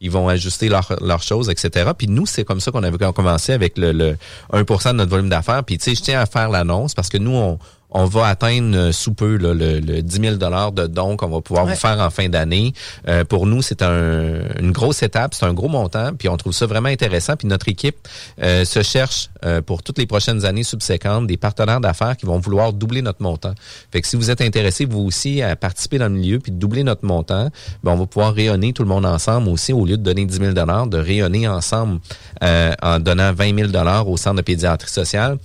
[0.00, 1.90] ils, vont ajuster leurs choses, etc.
[1.96, 4.16] Puis nous, c'est comme ça qu'on avait commencé avec le, le
[4.52, 5.64] 1% de notre volume d'affaires.
[5.64, 7.58] Puis tu sais, je tiens à faire l'annonce parce que nous, on,
[7.90, 11.66] on va atteindre euh, sous peu le, le 10 000 de dons qu'on va pouvoir
[11.66, 12.72] vous faire en fin d'année.
[13.08, 16.52] Euh, pour nous, c'est un, une grosse étape, c'est un gros montant, puis on trouve
[16.52, 17.36] ça vraiment intéressant.
[17.36, 17.96] Puis notre équipe
[18.42, 19.30] euh, se cherche
[19.64, 23.54] pour toutes les prochaines années subséquentes des partenaires d'affaires qui vont vouloir doubler notre montant.
[23.92, 26.56] Fait que si vous êtes intéressé, vous aussi, à participer dans le milieu, puis de
[26.56, 27.50] doubler notre montant,
[27.84, 30.38] ben, on va pouvoir rayonner tout le monde ensemble aussi, au lieu de donner 10
[30.38, 32.00] 000 de rayonner ensemble
[32.42, 35.38] en donnant 20 000 au centre de pédiatrie sociale.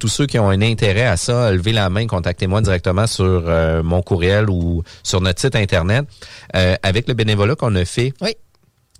[0.00, 3.82] tous ceux qui ont un intérêt à ça, lever la main, contactez-moi directement sur euh,
[3.82, 6.04] mon courriel ou sur notre site internet.
[6.54, 8.12] Euh, avec le bénévolat qu'on a fait.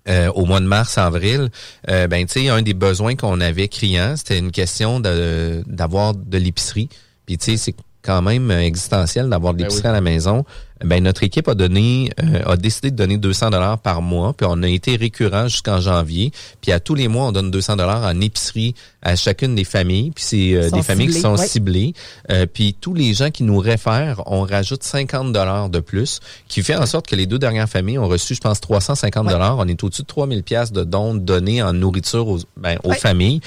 [0.09, 1.51] Euh, au mois de mars, avril,
[1.89, 6.39] ben tu sais, un des besoins qu'on avait criant, c'était une question de d'avoir de
[6.39, 6.89] l'épicerie.
[7.27, 10.45] Puis tu sais, c'est quand même existentiel d'avoir de ben l'épicerie à la maison
[10.85, 14.47] ben notre équipe a donné euh, a décidé de donner 200 dollars par mois puis
[14.49, 16.33] on a été récurrent jusqu'en janvier.
[16.61, 20.11] Puis à tous les mois on donne 200 dollars en épicerie à chacune des familles.
[20.11, 21.95] Puis c'est euh, des familles qui sont ciblées.
[22.31, 26.63] Euh, puis tous les gens qui nous réfèrent on rajoute 50 dollars de plus qui
[26.63, 29.57] fait en sorte que les deux dernières familles ont reçu je pense 350 dollars.
[29.59, 33.41] On est au-dessus de 3000 pièces de dons donnés en nourriture aux, ben, aux familles.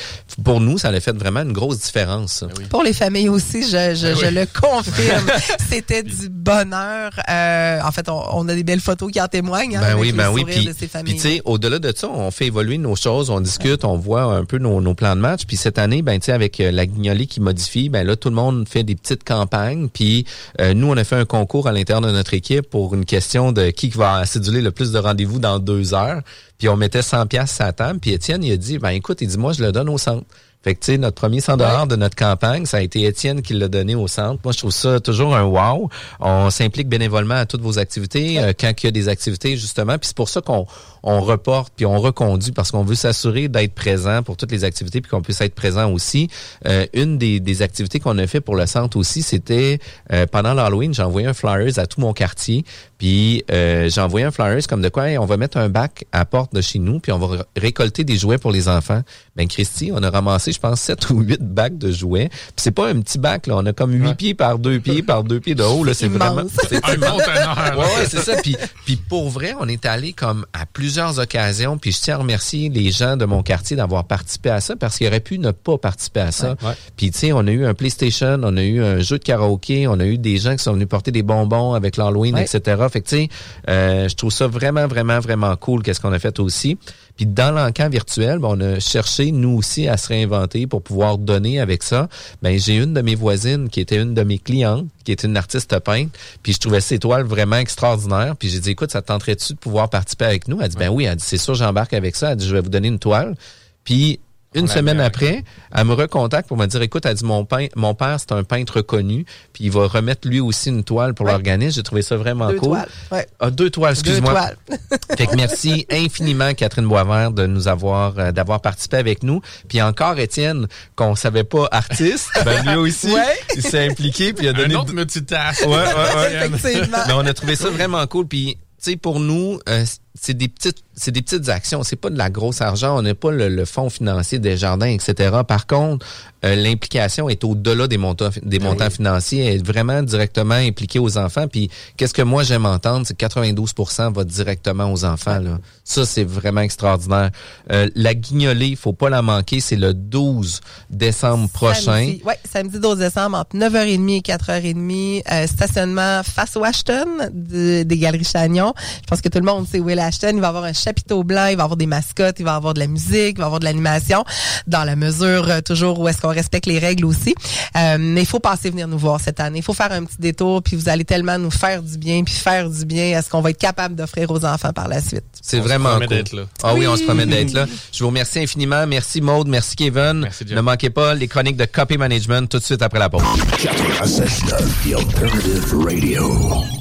[0.43, 2.43] Pour nous ça a fait vraiment une grosse différence.
[2.69, 5.29] Pour les familles aussi je, je, ben je le confirme.
[5.69, 9.77] C'était du bonheur euh, en fait, on, a des belles photos qui en témoignent.
[9.77, 10.45] Hein, ben oui, ben oui.
[10.45, 14.23] Puis, tu sais, au-delà de ça, on fait évoluer nos choses, on discute, on voit
[14.23, 15.45] un peu nos, plans de match.
[15.45, 18.29] Puis cette année, ben tu sais, avec euh, la guignolée qui modifie, ben là, tout
[18.29, 19.89] le monde fait des petites campagnes.
[19.89, 20.25] Puis
[20.59, 23.51] euh, nous, on a fait un concours à l'intérieur de notre équipe pour une question
[23.51, 26.21] de qui va assiduler le plus de rendez-vous dans deux heures.
[26.57, 27.99] Puis on mettait 100 pièces à table.
[27.99, 30.25] Puis Étienne, il a dit, ben écoute, il dit, moi, je le donne au centre.
[30.61, 33.41] Fait que, tu sais, notre premier 100 dollars de notre campagne, ça a été Étienne
[33.41, 34.41] qui l'a donné au centre.
[34.43, 35.89] Moi, je trouve ça toujours un wow.
[36.19, 39.97] On s'implique bénévolement à toutes vos activités, euh, quand il y a des activités, justement.
[39.97, 40.65] Puis c'est pour ça qu'on
[41.03, 45.01] on reporte puis on reconduit parce qu'on veut s'assurer d'être présent pour toutes les activités
[45.01, 46.29] puis qu'on puisse être présent aussi.
[46.65, 49.79] Euh, une des, des activités qu'on a fait pour le centre aussi, c'était
[50.11, 52.63] euh, pendant l'Halloween, j'ai envoyé un flyers à tout mon quartier.
[52.97, 56.25] Puis euh, j'ai envoyé un flyers comme de quoi on va mettre un bac à
[56.25, 59.01] porte de chez nous puis on va récolter des jouets pour les enfants.
[59.35, 62.29] Ben Christy, on a ramassé je pense sept ou huit bacs de jouets.
[62.29, 65.01] Puis c'est pas un petit bac là, on a comme huit pieds par deux pieds
[65.01, 67.55] par deux pieds de haut là, c'est vraiment c'est un conteneur.
[67.79, 71.19] Ouais, ouais c'est ça puis puis pour vrai, on est allé comme à plus plusieurs
[71.19, 74.75] occasions, puis je tiens à remercier les gens de mon quartier d'avoir participé à ça
[74.75, 76.55] parce qu'ils auraient pu ne pas participer à ça.
[76.97, 79.87] Puis tu sais, on a eu un PlayStation, on a eu un jeu de karaoké,
[79.87, 82.59] on a eu des gens qui sont venus porter des bonbons avec l'Halloween, etc.
[82.91, 83.29] Fait que tu sais,
[83.69, 86.79] euh, je trouve ça vraiment, vraiment, vraiment cool qu'est-ce qu'on a fait aussi.
[87.19, 91.17] Puis dans l'encan virtuel, ben, on a cherché nous aussi à se réinventer pour pouvoir
[91.17, 92.07] donner avec ça.
[92.41, 95.35] Ben j'ai une de mes voisines qui était une de mes clientes, qui est une
[95.35, 98.37] artiste peintre, puis je trouvais ses toiles vraiment extraordinaires.
[98.37, 100.61] Puis j'ai dit écoute, ça tenterait-tu de pouvoir participer avec nous?
[100.61, 102.31] Elle dit ben oui, elle dit c'est sûr, j'embarque avec ça.
[102.31, 103.35] Elle dit je vais vous donner une toile.
[103.83, 104.21] Puis
[104.55, 105.43] une semaine après,
[105.75, 108.81] elle me recontacte pour me dire, écoute, elle dit, mon, mon père, c'est un peintre
[108.81, 111.75] connu, puis il va remettre lui aussi une toile pour l'organisme.
[111.75, 112.69] J'ai trouvé ça vraiment deux cool.
[112.69, 112.89] Toiles.
[113.11, 113.27] Ouais.
[113.39, 114.33] Ah, deux toiles, excuse-moi.
[114.67, 114.99] Deux toiles.
[115.17, 119.41] fait que merci infiniment, Catherine Boisvert, de nous avoir, euh, d'avoir participé avec nous.
[119.67, 123.13] Puis encore, Étienne, qu'on savait pas artiste, ben lui aussi,
[123.55, 124.73] il s'est impliqué, puis il a donné...
[124.73, 125.61] Un autre multitâche.
[125.61, 126.47] Ouais, ouais, ouais.
[126.53, 126.97] Effectivement.
[127.07, 129.83] Mais on a trouvé ça vraiment cool, puis tu sais, pour nous, euh,
[130.15, 133.13] c'est des petites c'est des petites actions, c'est pas de la grosse argent, on n'est
[133.13, 135.37] pas le, fonds financier des jardins, etc.
[135.47, 136.05] Par contre,
[136.43, 141.17] euh, l'implication est au-delà des montants des montants financiers, elle est vraiment directement impliquée aux
[141.17, 141.47] enfants.
[141.47, 145.39] Puis qu'est-ce que moi j'aime entendre, c'est que 92% va directement aux enfants.
[145.39, 145.59] Là.
[145.85, 147.31] Ça, c'est vraiment extraordinaire.
[147.71, 152.15] Euh, la guignolée, il faut pas la manquer, c'est le 12 décembre prochain.
[152.25, 158.25] Oui, samedi 12 décembre entre 9h30 et 4h30, euh, stationnement face au Ashton des Galeries
[158.25, 158.73] Chagnon.
[159.01, 159.95] Je pense que tout le monde sait où est
[160.31, 162.79] Il va avoir un chapiteau blanc, il va avoir des mascottes, il va avoir de
[162.79, 164.23] la musique, il va avoir de l'animation,
[164.67, 167.35] dans la mesure euh, toujours où est-ce qu'on respecte les règles aussi.
[167.75, 169.59] Euh, mais il faut passer venir nous voir cette année.
[169.59, 172.33] Il faut faire un petit détour, puis vous allez tellement nous faire du bien, puis
[172.33, 175.25] faire du bien à ce qu'on va être capable d'offrir aux enfants par la suite.
[175.41, 176.07] C'est vraiment cool.
[176.07, 176.43] d'être là.
[176.63, 176.87] Ah oui.
[176.87, 177.65] on se promet d'être là.
[177.91, 178.87] Je vous remercie infiniment.
[178.87, 180.21] Merci Maude, merci Kevin.
[180.21, 183.23] Merci ne manquez pas les chroniques de Copy Management tout de suite après la pause.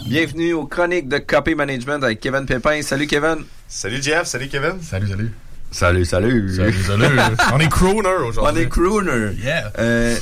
[0.06, 2.80] Bienvenue aux chroniques de Copy Management avec Kevin Pépin.
[2.82, 3.38] Salut Kevin.
[3.66, 4.80] Salut Jeff, salut Kevin.
[4.82, 5.32] Salut, salut.
[5.70, 6.54] Salut, salut.
[6.54, 7.18] Salut, salut.
[7.52, 8.40] On est crooner aujourd'hui.
[8.44, 9.34] On est crooner.
[9.42, 9.72] Yeah.
[9.78, 10.16] Euh,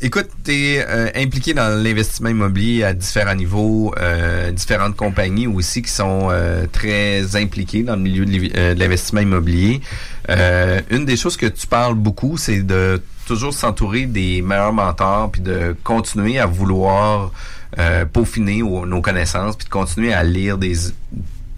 [0.00, 5.82] écoute, tu es euh, impliqué dans l'investissement immobilier à différents niveaux, euh, différentes compagnies aussi
[5.82, 9.80] qui sont euh, très impliquées dans le milieu de l'investissement immobilier.
[10.28, 15.40] une des choses que tu parles beaucoup, c'est de toujours s'entourer des meilleurs mentors puis
[15.40, 17.30] de continuer à vouloir
[18.12, 20.74] peaufiner nos connaissances puis de continuer à lire des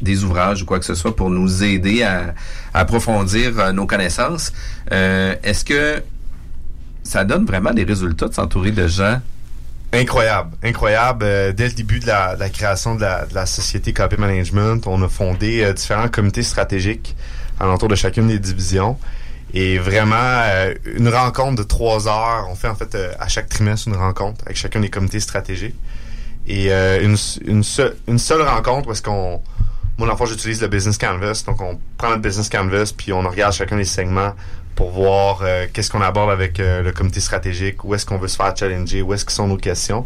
[0.03, 2.35] des ouvrages ou quoi que ce soit pour nous aider à,
[2.75, 4.53] approfondir euh, nos connaissances.
[4.91, 6.03] Euh, est-ce que
[7.03, 9.21] ça donne vraiment des résultats de s'entourer de gens?
[9.93, 11.25] Incroyable, incroyable.
[11.25, 15.63] Euh, dès le début de la, création de la, société KP Management, on a fondé
[15.63, 17.15] euh, différents comités stratégiques
[17.61, 18.97] alentour de chacune des divisions.
[19.55, 20.41] Et vraiment,
[20.97, 22.47] une rencontre de trois heures.
[22.51, 25.77] On fait en fait à chaque trimestre une rencontre avec chacun des comités stratégiques.
[26.49, 27.63] Et une, une,
[28.09, 29.43] une seule rencontre parce qu'on...
[30.03, 31.45] Moi, dans j'utilise le Business Canvas.
[31.47, 34.33] Donc, on prend le Business Canvas, puis on regarde chacun des segments
[34.75, 38.27] pour voir euh, qu'est-ce qu'on aborde avec euh, le comité stratégique, où est-ce qu'on veut
[38.27, 40.05] se faire challenger, où est-ce que sont nos questions.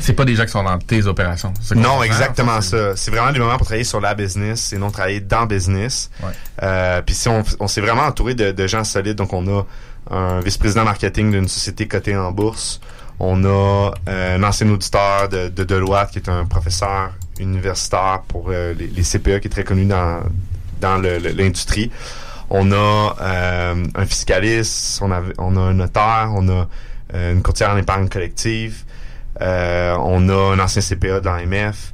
[0.00, 1.54] C'est pas des gens qui sont dans tes opérations.
[1.76, 2.96] Non, exactement ça.
[2.96, 6.10] C'est vraiment des moments pour travailler sur la business et non travailler dans business.
[6.64, 9.64] Euh, puis si on, on s'est vraiment entouré de, gens solides, donc on a
[10.10, 12.80] un vice-président marketing d'une société cotée en bourse.
[13.18, 18.74] On a un ancien auditeur de, de Deloitte qui est un professeur universitaire pour les,
[18.74, 20.20] les, CPE qui est très connu dans,
[20.80, 21.90] dans l'industrie.
[22.50, 26.68] On a euh, un fiscaliste, on a, on a un notaire, on a
[27.14, 28.84] euh, une courtière en épargne collective,
[29.40, 31.92] euh, on a un ancien CPA de l'AMF.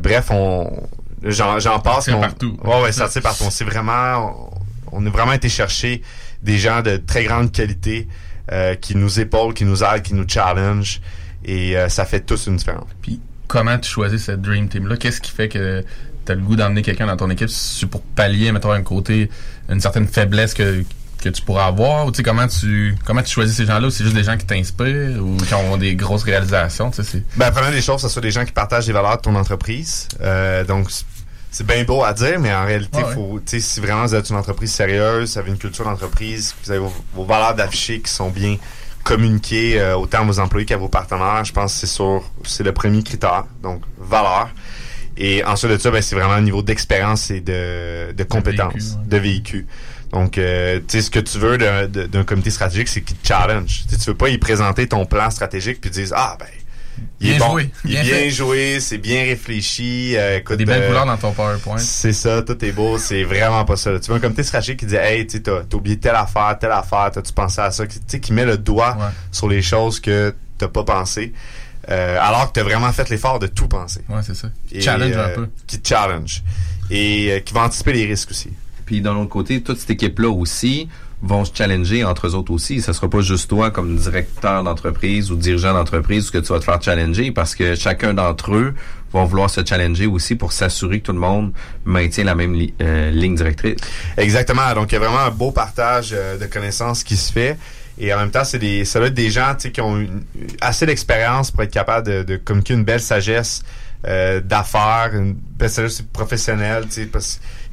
[0.00, 0.88] bref, on
[1.22, 2.06] j'en passe.
[2.06, 2.56] Ça partout.
[2.64, 3.44] Ouais, ouais, ça c'est partout.
[3.44, 4.50] On vraiment,
[4.92, 6.02] on, a vraiment été chercher
[6.42, 8.08] des gens de très grande qualité
[8.80, 11.00] qui nous épaulent, qui nous aident, qui nous challenge,
[11.44, 12.88] et ça fait tous une différence.
[13.00, 13.20] Puis
[13.50, 15.84] comment tu choisis cette dream team là Qu'est-ce qui fait que
[16.24, 17.48] tu as le goût d'emmener quelqu'un dans ton équipe?
[17.48, 19.28] C'est pour pallier, mettons, un côté,
[19.68, 20.84] une certaine faiblesse que,
[21.20, 22.06] que tu pourras avoir?
[22.06, 23.88] Ou tu sais, comment tu, comment tu choisis ces gens-là?
[23.88, 25.20] Ou c'est juste des gens qui t'inspirent?
[25.20, 26.92] Ou qui ont des grosses réalisations?
[26.92, 29.16] Tu sais, ben, la première des choses, ce sont des gens qui partagent les valeurs
[29.16, 30.06] de ton entreprise.
[30.20, 30.88] Euh, donc,
[31.50, 34.30] c'est bien beau à dire, mais en réalité, faut, tu sais, si vraiment vous êtes
[34.30, 36.80] une entreprise sérieuse, vous avez une culture d'entreprise, vous avez
[37.14, 38.56] vos, valeurs d'afficher qui sont bien
[39.02, 42.62] communiquées euh, autant à vos employés qu'à vos partenaires, je pense que c'est sur, c'est
[42.62, 43.46] le premier critère.
[43.62, 44.50] Donc, valeur.
[45.16, 49.16] Et ensuite de ça, ben, c'est vraiment un niveau d'expérience et de, de compétences, de
[49.16, 49.66] véhicule.
[50.12, 53.84] Donc, euh, tu sais, ce que tu veux d'un comité stratégique, c'est qu'il te challenge.
[53.88, 56.46] tu veux pas y présenter ton plan stratégique puis dire ah ben
[57.20, 57.70] il est bon, joué.
[57.84, 60.14] il est bien joué, c'est bien réfléchi.
[60.16, 61.78] Euh, des belles euh, couleurs dans ton PowerPoint.
[61.78, 63.98] C'est ça, tout est beau, c'est vraiment pas ça.
[63.98, 67.10] Tu veux un comité stratégique qui dit hey, tu t'as oublié telle affaire, telle affaire,
[67.12, 68.96] t'as tu pensé à ça, tu sais, qui met le doigt
[69.30, 71.32] sur les choses que t'as pas pensé.
[71.88, 74.02] Euh, alors que tu as vraiment fait l'effort de tout penser.
[74.08, 74.48] Ouais, c'est ça.
[74.68, 75.48] Qui challenge un peu.
[75.66, 76.42] Qui challenge.
[76.90, 78.50] Et euh, qui va anticiper les risques aussi.
[78.84, 80.88] Puis d'un autre côté, toute cette équipe-là aussi
[81.22, 82.80] vont se challenger entre eux autres aussi.
[82.80, 86.64] Ça sera pas juste toi comme directeur d'entreprise ou dirigeant d'entreprise que tu vas te
[86.64, 88.74] faire challenger parce que chacun d'entre eux
[89.12, 91.52] vont vouloir se challenger aussi pour s'assurer que tout le monde
[91.84, 93.76] maintient la même ligne directrice.
[94.16, 94.72] Exactement.
[94.74, 97.58] Donc il y a vraiment un beau partage de connaissances qui se fait.
[98.00, 100.06] Et en même temps, c'est des, ça doit être des gens qui ont
[100.62, 103.62] assez d'expérience pour être capables de, communiquer une belle sagesse
[104.06, 106.86] euh, d'affaires, une belle sagesse professionnelle.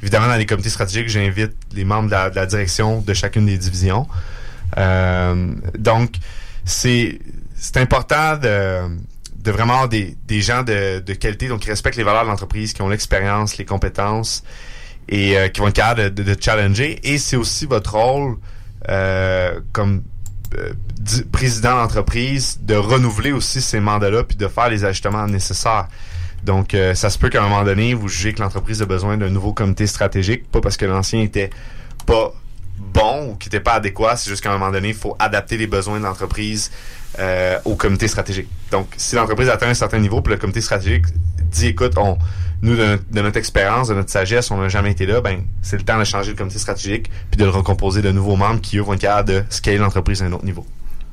[0.02, 4.06] Évidemment, dans les comités stratégiques, j'invite les membres de la, direction de chacune des divisions.
[4.76, 6.16] Euh, donc,
[6.64, 7.18] c'est
[7.76, 8.88] important de,
[9.36, 12.28] de vraiment avoir des, des gens de, de qualité, donc qui respectent les valeurs de
[12.28, 14.42] l'entreprise, qui ont l'expérience, les compétences
[15.08, 17.00] et euh, qui vont être capables de, de, de challenger.
[17.02, 18.36] Et c'est aussi votre rôle
[18.88, 20.02] euh, comme
[20.56, 20.72] euh,
[21.32, 25.88] président d'entreprise de renouveler aussi ces mandats-là puis de faire les ajustements nécessaires.
[26.44, 29.16] Donc, euh, ça se peut qu'à un moment donné, vous jugez que l'entreprise a besoin
[29.16, 31.50] d'un nouveau comité stratégique, pas parce que l'ancien était
[32.06, 32.32] pas
[32.78, 35.56] bon ou qui n'était pas adéquat, c'est juste qu'à un moment donné, il faut adapter
[35.56, 36.70] les besoins de l'entreprise
[37.18, 38.48] euh, au comité stratégique.
[38.70, 41.06] Donc, si l'entreprise atteint un certain niveau, puis le comité stratégique
[41.50, 42.18] dit, écoute, on,
[42.62, 45.82] nous, de, notre expérience, de notre sagesse, on n'a jamais été là, ben, c'est le
[45.82, 48.82] temps de changer le comité stratégique, puis de le recomposer de nouveaux membres qui, eux,
[48.82, 50.66] vont être capables de scaler l'entreprise à un autre niveau.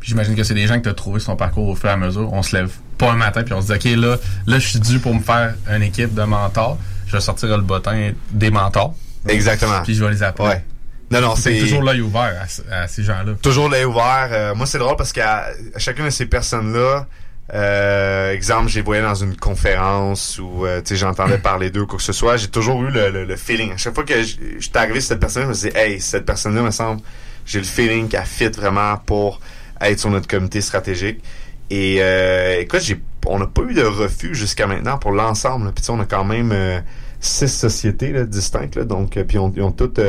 [0.06, 1.98] J'imagine que c'est des gens que tu as trouvé son parcours au fur et à
[1.98, 2.32] mesure.
[2.32, 4.80] On se lève pas un matin puis on se dit OK là, là je suis
[4.80, 6.78] dû pour me faire une équipe de mentors.
[7.08, 8.94] Je vais sortir le bottin des mentors.
[9.28, 9.82] Exactement.
[9.84, 10.48] Puis je vais les appeler.
[10.48, 10.64] Ouais.
[11.10, 13.34] Non, non, c'est toujours l'œil ouvert à, ces gens-là.
[13.42, 14.30] Toujours l'œil ouvert.
[14.32, 15.48] Euh, moi, c'est drôle parce qu'à
[15.78, 17.08] chacune de ces personnes-là,
[17.54, 22.14] euh, exemple, j'ai voyé dans une conférence où euh, j'entendais parler d'eux quoi que ce
[22.14, 23.74] soit, j'ai toujours eu le, le, feeling.
[23.74, 26.26] À chaque fois que je suis arrivé sur cette personne, je me disais, hey, cette
[26.26, 27.02] personne-là me semble,
[27.46, 29.40] j'ai le feeling qu'elle fit vraiment pour
[29.82, 31.24] être sur notre comité stratégique.
[31.70, 35.72] Et euh, écoute, j'ai, on n'a pas eu de refus jusqu'à maintenant pour l'ensemble.
[35.74, 36.80] Puis on a quand même euh,
[37.20, 40.00] six sociétés là, distinctes, là, donc puis on, ils ont toutes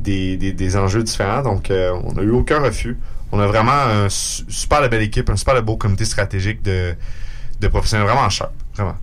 [0.00, 2.96] des, des, des, enjeux différents, donc on n'a eu aucun refus
[3.32, 6.94] on a vraiment un super belle équipe, un super beau comité stratégique de,
[7.60, 8.96] de professionnels vraiment cher, vraiment.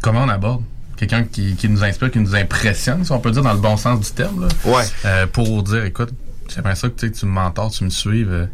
[0.00, 0.62] Comment on aborde?
[0.96, 3.76] Quelqu'un qui, qui, nous inspire, qui nous impressionne, si on peut dire dans le bon
[3.76, 4.84] sens du terme, là, ouais.
[5.04, 6.10] Euh, pour dire, écoute,
[6.48, 8.48] j'aimerais ça que tu me mentors, tu me suives.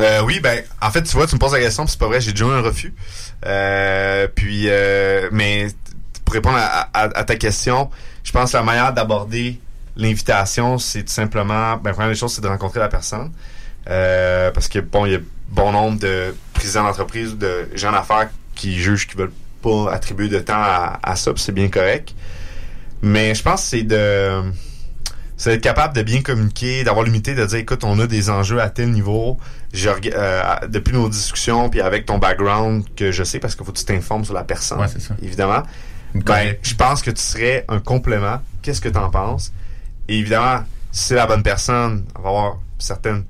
[0.00, 0.20] Euh.
[0.20, 2.20] Euh, oui, ben, en fait, tu vois, tu me poses la question, c'est pas vrai,
[2.20, 2.94] j'ai déjà eu un refus.
[4.34, 4.68] puis,
[5.32, 5.68] mais
[6.24, 7.90] pour répondre à, ta question,
[8.22, 9.60] je pense que la manière d'aborder
[9.96, 13.32] l'invitation, c'est tout simplement, ben, première des choses, c'est de rencontrer la personne.
[13.88, 17.92] Euh, parce que bon, il y a bon nombre de présidents d'entreprise ou de gens
[17.92, 19.32] d'affaires qui jugent qu'ils veulent
[19.62, 22.14] pas attribuer de temps à, à ça, c'est bien correct.
[23.02, 24.42] Mais je pense que c'est de
[25.40, 28.60] c'est d'être capable de bien communiquer, d'avoir l'humilité de dire écoute, on a des enjeux
[28.60, 29.38] à tel niveau.
[29.72, 33.72] Je, euh, depuis nos discussions, puis avec ton background que je sais, parce qu'il faut
[33.72, 34.86] que tu t'informes sur la personne,
[35.22, 35.62] évidemment.
[36.14, 38.42] Ben, je pense que tu serais un complément.
[38.60, 39.50] Qu'est-ce que tu en penses?
[40.08, 40.62] Et évidemment,
[40.92, 43.24] si c'est la bonne personne, on va avoir certaines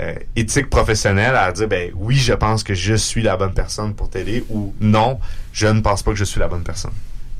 [0.00, 3.94] euh, éthiques professionnelles à dire ben oui, je pense que je suis la bonne personne
[3.94, 5.20] pour t'aider ou non,
[5.52, 6.90] je ne pense pas que je suis la bonne personne.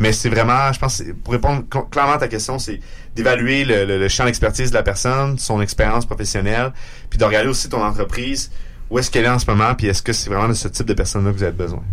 [0.02, 2.80] Mais c'est vraiment, je pense, pour répondre clairement à ta question, c'est
[3.14, 6.72] d'évaluer le, champ d'expertise de la personne, son expérience professionnelle,
[7.08, 8.50] puis de regarder aussi ton entreprise,
[8.90, 10.86] où est-ce qu'elle est en ce moment, puis est-ce que c'est vraiment de ce type
[10.86, 11.84] de personne-là que vous avez besoin.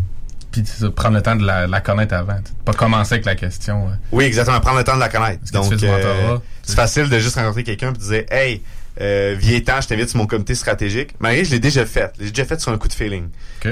[0.51, 0.63] Puis
[0.95, 2.39] prendre le temps de la, connaître avant.
[2.65, 3.89] Pas commencer avec la question.
[3.89, 3.91] Euh.
[4.11, 4.59] Oui, exactement.
[4.59, 5.43] Prendre le temps de la connaître.
[5.53, 8.63] Donc, euh, c'est facile de juste rencontrer quelqu'un et de dire, hey,
[9.01, 11.13] euh, temps, je t'invite sur mon comité stratégique.
[11.19, 12.11] Mais je l'ai déjà fait.
[12.19, 13.27] J'ai déjà fait sur un coup de feeling.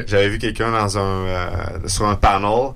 [0.05, 1.47] J'avais vu quelqu'un dans un euh,
[1.87, 2.73] sur un panel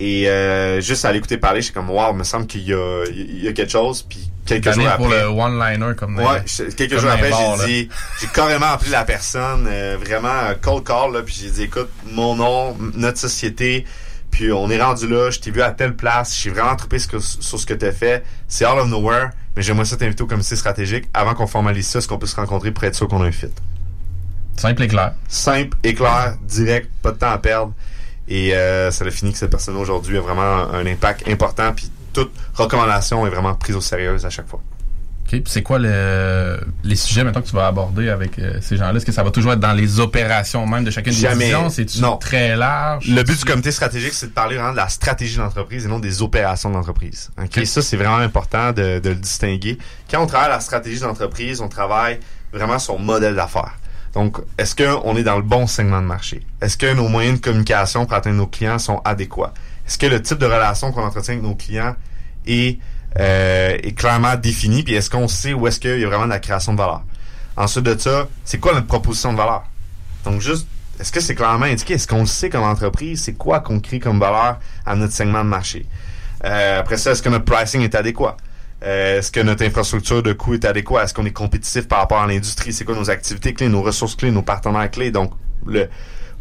[0.00, 3.04] et euh, juste à l'écouter parler, j'étais comme wow, il me semble qu'il y a,
[3.10, 4.02] il y a quelque chose.
[4.02, 6.44] Puis quelques jours après, pour le one-liner comme ouais,
[6.76, 7.88] quelques jours après, j'ai dit,
[8.20, 12.34] j'ai carrément appelé la personne, euh, vraiment cold call là, puis j'ai dit écoute, mon
[12.34, 13.84] nom, notre société,
[14.30, 17.22] puis on est rendu là, je t'ai vu à telle place, j'ai vraiment troupé sur
[17.22, 20.56] ce que tu as fait, c'est out of nowhere, mais j'aimerais ça t'inviter au comité
[20.56, 23.26] stratégique avant qu'on formalise ça, ce qu'on peut se rencontrer pour être sûr qu'on a
[23.26, 23.46] un fit.
[24.56, 25.14] Simple et clair.
[25.28, 27.72] Simple et clair, direct, pas de temps à perdre.
[28.28, 31.72] Et euh, ça a fini que cette personne aujourd'hui a vraiment un impact important.
[31.74, 34.60] Puis toute recommandation est vraiment prise au sérieux à chaque fois.
[35.26, 35.40] OK.
[35.46, 38.94] c'est quoi le, les sujets maintenant que tu vas aborder avec euh, ces gens-là?
[38.94, 41.70] Est-ce que ça va toujours être dans les opérations même de chacune des divisions?
[41.70, 41.86] C'est
[42.20, 43.08] très large?
[43.08, 45.88] Le but du comité stratégique, c'est de parler vraiment de la stratégie de l'entreprise et
[45.88, 47.30] non des opérations de l'entreprise.
[47.42, 47.64] OK?
[47.64, 49.78] Ça, c'est vraiment important de, de le distinguer.
[50.10, 52.20] Quand on travaille la stratégie de l'entreprise, on travaille
[52.52, 53.78] vraiment sur le modèle d'affaires.
[54.14, 56.42] Donc, est-ce qu'on est dans le bon segment de marché?
[56.60, 59.52] Est-ce que nos moyens de communication pour atteindre nos clients sont adéquats?
[59.86, 61.96] Est-ce que le type de relation qu'on entretient avec nos clients
[62.46, 62.78] est,
[63.18, 64.84] euh, est clairement défini?
[64.84, 67.02] Puis est-ce qu'on sait où est-ce qu'il y a vraiment de la création de valeur?
[67.56, 69.64] Ensuite de ça, c'est quoi notre proposition de valeur?
[70.24, 70.68] Donc, juste,
[71.00, 71.94] est-ce que c'est clairement indiqué?
[71.94, 73.22] Est-ce qu'on sait comme entreprise?
[73.22, 75.86] C'est quoi qu'on crée comme valeur à notre segment de marché?
[76.44, 78.36] Euh, après ça, est-ce que notre pricing est adéquat?
[78.82, 81.04] Euh, est-ce que notre infrastructure de coût est adéquate?
[81.04, 82.72] Est-ce qu'on est compétitif par rapport à l'industrie?
[82.72, 85.10] C'est quoi nos activités clés, nos ressources clés, nos partenaires clés?
[85.10, 85.32] Donc,
[85.66, 85.88] le,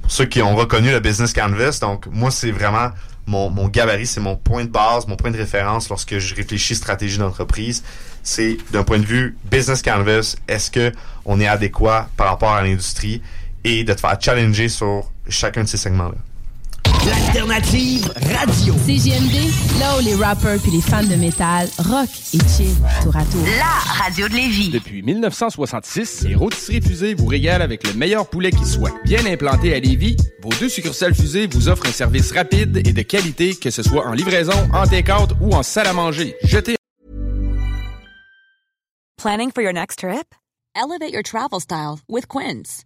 [0.02, 2.90] pour ceux qui ont reconnu le Business Canvas, donc moi, c'est vraiment
[3.26, 6.76] mon, mon gabarit, c'est mon point de base, mon point de référence lorsque je réfléchis
[6.76, 7.84] stratégie d'entreprise.
[8.24, 10.92] C'est d'un point de vue Business Canvas, est-ce que
[11.26, 13.22] on est adéquat par rapport à l'industrie
[13.64, 16.18] et de te faire challenger sur chacun de ces segments-là?
[17.06, 18.74] L'alternative radio.
[18.86, 22.74] CGMD, là où les rappers puis les fans de métal rock et chill
[23.04, 23.44] tour à tour.
[23.58, 24.70] La radio de Lévis.
[24.70, 28.92] Depuis 1966, les rôtisseries fusées vous régalent avec le meilleur poulet qui soit.
[29.04, 33.02] Bien implanté à Lévis, vos deux succursales fusées vous offrent un service rapide et de
[33.02, 36.36] qualité, que ce soit en livraison, en take-out ou en salle à manger.
[36.44, 36.78] Jetez.
[39.18, 40.34] Planning for your next trip?
[40.76, 42.86] Elevate your travel style with Quince.